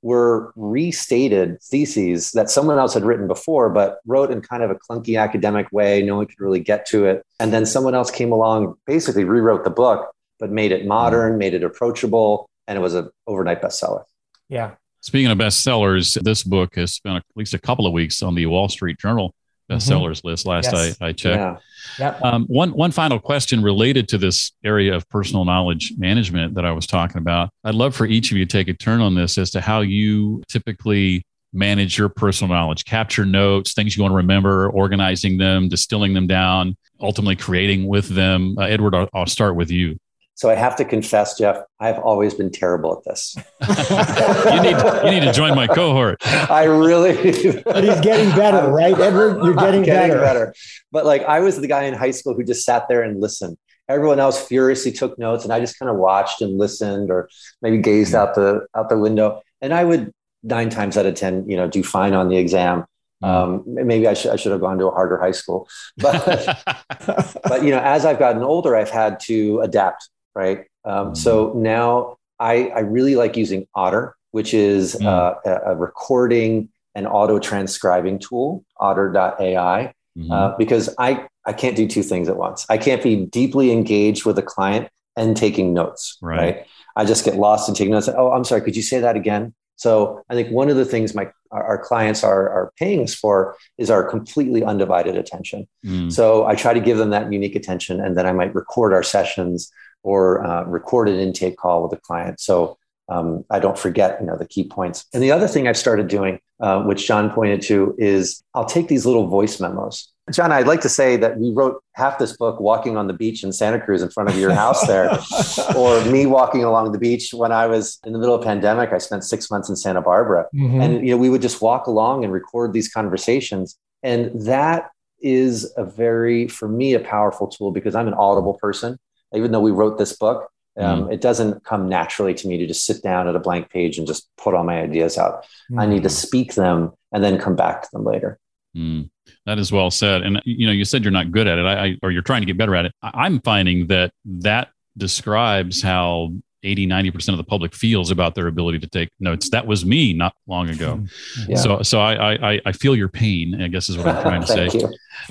[0.02, 4.76] were restated theses that someone else had written before, but wrote in kind of a
[4.76, 6.04] clunky academic way.
[6.04, 7.24] No one could really get to it.
[7.39, 11.39] And then someone else came along, basically rewrote the book, but made it modern, mm-hmm.
[11.39, 14.04] made it approachable, and it was an overnight bestseller.
[14.48, 14.76] Yeah.
[15.02, 18.46] Speaking of bestsellers, this book has spent at least a couple of weeks on the
[18.46, 19.34] Wall Street Journal
[19.70, 20.28] bestsellers mm-hmm.
[20.28, 20.97] list last yes.
[21.01, 21.38] I, I checked.
[21.38, 21.57] Yeah.
[21.99, 22.22] Yep.
[22.24, 26.72] Um, one one final question related to this area of personal knowledge management that I
[26.72, 27.49] was talking about.
[27.63, 29.82] I'd love for each of you to take a turn on this as to how
[29.82, 35.70] you typically manage your personal knowledge, capture notes, things you want to remember, organizing them,
[35.70, 38.57] distilling them down, ultimately creating with them.
[38.57, 39.97] Uh, Edward, I'll, I'll start with you.
[40.36, 43.38] So I have to confess, Jeff, I've always been terrible at this.
[44.52, 44.76] you need
[45.06, 46.18] you need to join my cohort.
[46.26, 47.14] I really
[47.64, 49.42] But he's getting better, right, Edward?
[49.44, 50.20] You're getting, getting better.
[50.20, 50.56] better.
[50.92, 53.58] But like I was the guy in high school who just sat there and listened.
[53.88, 57.30] Everyone else furiously took notes and I just kind of watched and listened or
[57.62, 59.42] maybe gazed out the out the window.
[59.62, 60.12] And I would
[60.44, 62.84] nine times out of 10, you know, do fine on the exam.
[63.24, 63.28] Mm.
[63.28, 66.26] Um, maybe I should I should have gone to a harder high school, but
[67.46, 70.66] but you know, as I've gotten older, I've had to adapt right?
[70.84, 71.16] Um, mm-hmm.
[71.16, 75.08] So now I, I really like using Otter, which is mm-hmm.
[75.08, 80.32] uh, a, recording and auto transcribing tool, otter.ai, mm-hmm.
[80.32, 82.66] uh, because I, I can't do two things at once.
[82.70, 86.38] I can't be deeply engaged with a client and taking notes, right?
[86.38, 86.68] right?
[86.96, 88.10] I just get lost in taking notes.
[88.10, 88.62] Oh, I'm sorry.
[88.62, 89.54] Could you say that again?
[89.78, 93.14] So I think one of the things my our, our clients are, are paying us
[93.14, 95.68] for is our completely undivided attention.
[95.86, 96.12] Mm.
[96.12, 99.04] So I try to give them that unique attention, and then I might record our
[99.04, 99.72] sessions
[100.06, 102.39] or uh, record an intake call with a client.
[102.39, 102.78] So
[103.10, 105.06] um, I don't forget, you know, the key points.
[105.14, 108.88] And the other thing I've started doing, uh, which John pointed to, is I'll take
[108.88, 110.12] these little voice memos.
[110.32, 113.43] John, I'd like to say that we wrote half this book walking on the beach
[113.43, 115.10] in Santa Cruz in front of your house there,
[115.76, 118.91] or me walking along the beach when I was in the middle of pandemic.
[118.91, 120.82] I spent six months in Santa Barbara, mm-hmm.
[120.82, 124.89] and you know we would just walk along and record these conversations, and that
[125.22, 128.97] is a very, for me, a powerful tool because I'm an audible person
[129.34, 131.13] even though we wrote this book, Um, mm.
[131.13, 134.05] It doesn't come naturally to me to just sit down at a blank page and
[134.05, 135.45] just put all my ideas out.
[135.71, 135.82] Mm.
[135.82, 138.38] I need to speak them and then come back to them later.
[138.76, 139.09] Mm.
[139.45, 140.23] That is well said.
[140.23, 142.41] And you know, you said you're not good at it, I, I, or you're trying
[142.41, 142.91] to get better at it.
[143.01, 144.67] I, I'm finding that that
[144.97, 146.34] describes how
[146.66, 150.13] 80 90% of the public feels about their ability to take notes that was me
[150.13, 151.03] not long ago
[151.47, 151.55] yeah.
[151.55, 154.47] so so I, I i feel your pain i guess is what i'm trying to
[154.47, 154.68] say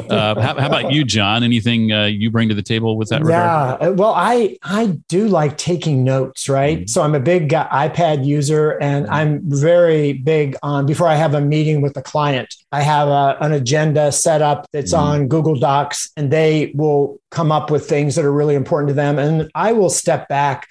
[0.08, 3.22] uh, how, how, about you john anything uh, you bring to the table with that
[3.26, 3.82] yeah regard?
[3.82, 6.86] Uh, well i i do like taking notes right mm-hmm.
[6.86, 9.14] so i'm a big uh, ipad user and mm-hmm.
[9.14, 13.36] i'm very big on before i have a meeting with a client i have a,
[13.40, 15.04] an agenda set up that's mm-hmm.
[15.04, 18.94] on google docs and they will come up with things that are really important to
[18.94, 20.68] them and i will step back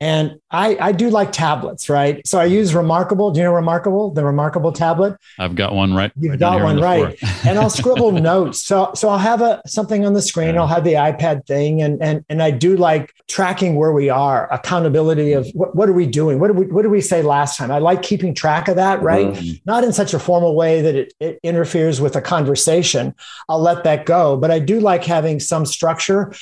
[0.00, 2.26] and I, I do like tablets, right?
[2.26, 3.30] So I use Remarkable.
[3.30, 4.10] Do you know Remarkable?
[4.10, 5.16] The Remarkable tablet.
[5.38, 6.10] I've got one right.
[6.18, 7.16] You've right got one on right,
[7.46, 8.64] and I'll scribble notes.
[8.64, 10.54] So so I'll have a something on the screen.
[10.54, 10.62] Yeah.
[10.62, 14.52] I'll have the iPad thing, and and and I do like tracking where we are,
[14.52, 16.40] accountability of what, what are we doing?
[16.40, 17.70] What did we what did we say last time?
[17.70, 19.28] I like keeping track of that, right?
[19.28, 19.54] Mm-hmm.
[19.64, 23.14] Not in such a formal way that it, it interferes with a conversation.
[23.48, 26.32] I'll let that go, but I do like having some structure.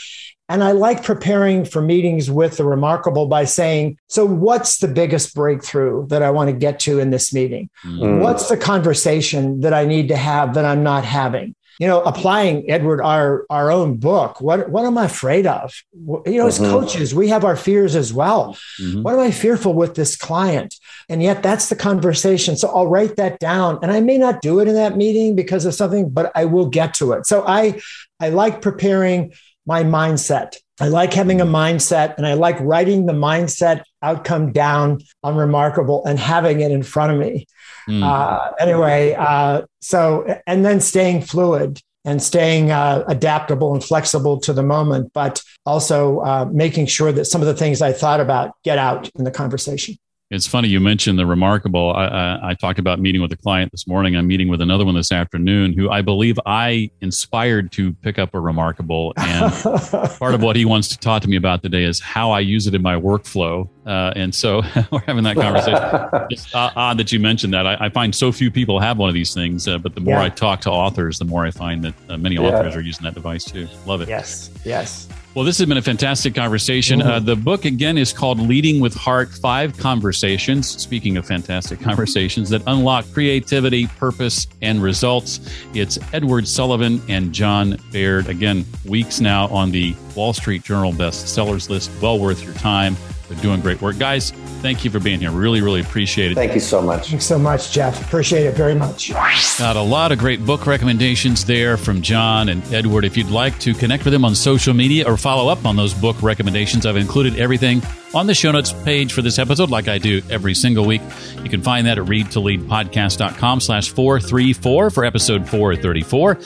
[0.53, 5.35] And I like preparing for meetings with the remarkable by saying, So, what's the biggest
[5.35, 7.71] breakthrough that I want to get to in this meeting?
[7.87, 8.21] Mm.
[8.21, 11.55] What's the conversation that I need to have that I'm not having?
[11.79, 14.43] You know, applying Edward our our own book.
[14.43, 15.73] What what am I afraid of?
[15.95, 16.71] You know, as mm-hmm.
[16.71, 18.59] coaches, we have our fears as well.
[18.79, 19.05] Mm-hmm.
[19.05, 20.75] What am I fearful with this client?
[21.09, 22.59] And yet, that's the conversation.
[22.59, 25.65] So I'll write that down, and I may not do it in that meeting because
[25.65, 27.25] of something, but I will get to it.
[27.25, 27.81] So I
[28.21, 29.33] I like preparing
[29.67, 30.57] my mindset.
[30.81, 36.05] I like having a mindset and I like writing the mindset outcome down on Remarkable
[36.05, 37.47] and having it in front of me.
[37.89, 38.03] Mm.
[38.03, 44.53] Uh, anyway, uh, so, and then staying fluid and staying uh, adaptable and flexible to
[44.53, 48.55] the moment, but also uh, making sure that some of the things I thought about
[48.65, 49.97] get out in the conversation.
[50.33, 51.93] It's funny you mentioned the remarkable.
[51.95, 54.17] I, I, I, talked about meeting with a client this morning.
[54.17, 58.33] I'm meeting with another one this afternoon who I believe I inspired to pick up
[58.33, 59.13] a remarkable.
[59.19, 59.53] And
[60.19, 62.67] part of what he wants to talk to me about today is how I use
[62.67, 63.69] it in my workflow.
[63.85, 66.27] Uh, and so we're having that conversation.
[66.31, 67.67] it's odd that you mentioned that.
[67.67, 70.15] I, I, find so few people have one of these things, uh, but the more
[70.15, 70.23] yeah.
[70.23, 72.43] I talk to authors, the more I find that uh, many yeah.
[72.43, 73.69] authors are using that device too.
[73.85, 74.09] Love it.
[74.09, 74.51] Yes.
[74.65, 75.11] Yes.
[75.35, 77.01] Well, this has been a fantastic conversation.
[77.01, 77.09] Mm-hmm.
[77.09, 80.69] Uh, the book, again, is called Leading with Heart Five Conversations.
[80.69, 85.41] Speaking of fantastic conversations that unlock creativity, purpose, and results.
[85.73, 88.29] It's Edward Sullivan and John Baird.
[88.29, 91.91] Again, weeks now on the Wall Street Journal bestsellers list.
[92.03, 92.95] Well worth your time.
[93.33, 93.99] They're doing great work.
[93.99, 94.31] Guys,
[94.61, 95.31] thank you for being here.
[95.31, 96.35] Really, really appreciate it.
[96.35, 97.09] Thank you so much.
[97.09, 98.05] Thanks so much, Jeff.
[98.05, 99.11] Appreciate it very much.
[99.59, 103.05] Got a lot of great book recommendations there from John and Edward.
[103.05, 105.95] If you'd like to connect with them on social media or follow up on those
[105.95, 107.83] book recommendations, I've included everything
[108.15, 111.01] on the show notes page for this episode, like I do every single week.
[111.43, 116.39] You can find that at readtoleadpodcast.com slash 434 for episode 434.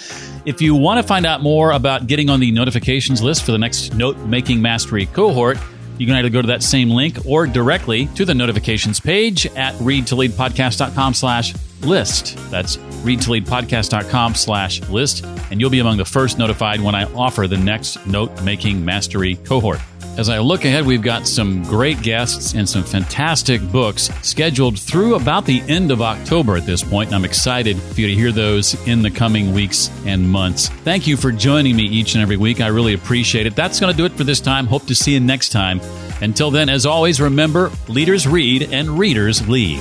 [0.45, 3.59] If you want to find out more about getting on the notifications list for the
[3.59, 5.59] next note making mastery cohort,
[5.99, 9.75] you can either go to that same link or directly to the notifications page at
[9.75, 12.37] readtoleadpodcast.com slash list.
[12.51, 17.59] That's readtoleadpodcast.com slash list, and you'll be among the first notified when I offer the
[17.59, 19.81] next note-making mastery cohort.
[20.19, 25.15] As I look ahead, we've got some great guests and some fantastic books scheduled through
[25.15, 28.33] about the end of October at this point, and I'm excited for you to hear
[28.33, 30.71] those in the coming weeks and months.
[30.71, 32.63] Thank you for joining me each and every week.
[32.63, 33.55] I really appreciate it.
[33.55, 34.67] That's going to do it for this time.
[34.67, 35.83] Hope to see you next time.
[36.23, 39.79] Until then, as always, remember leaders read and readers lead.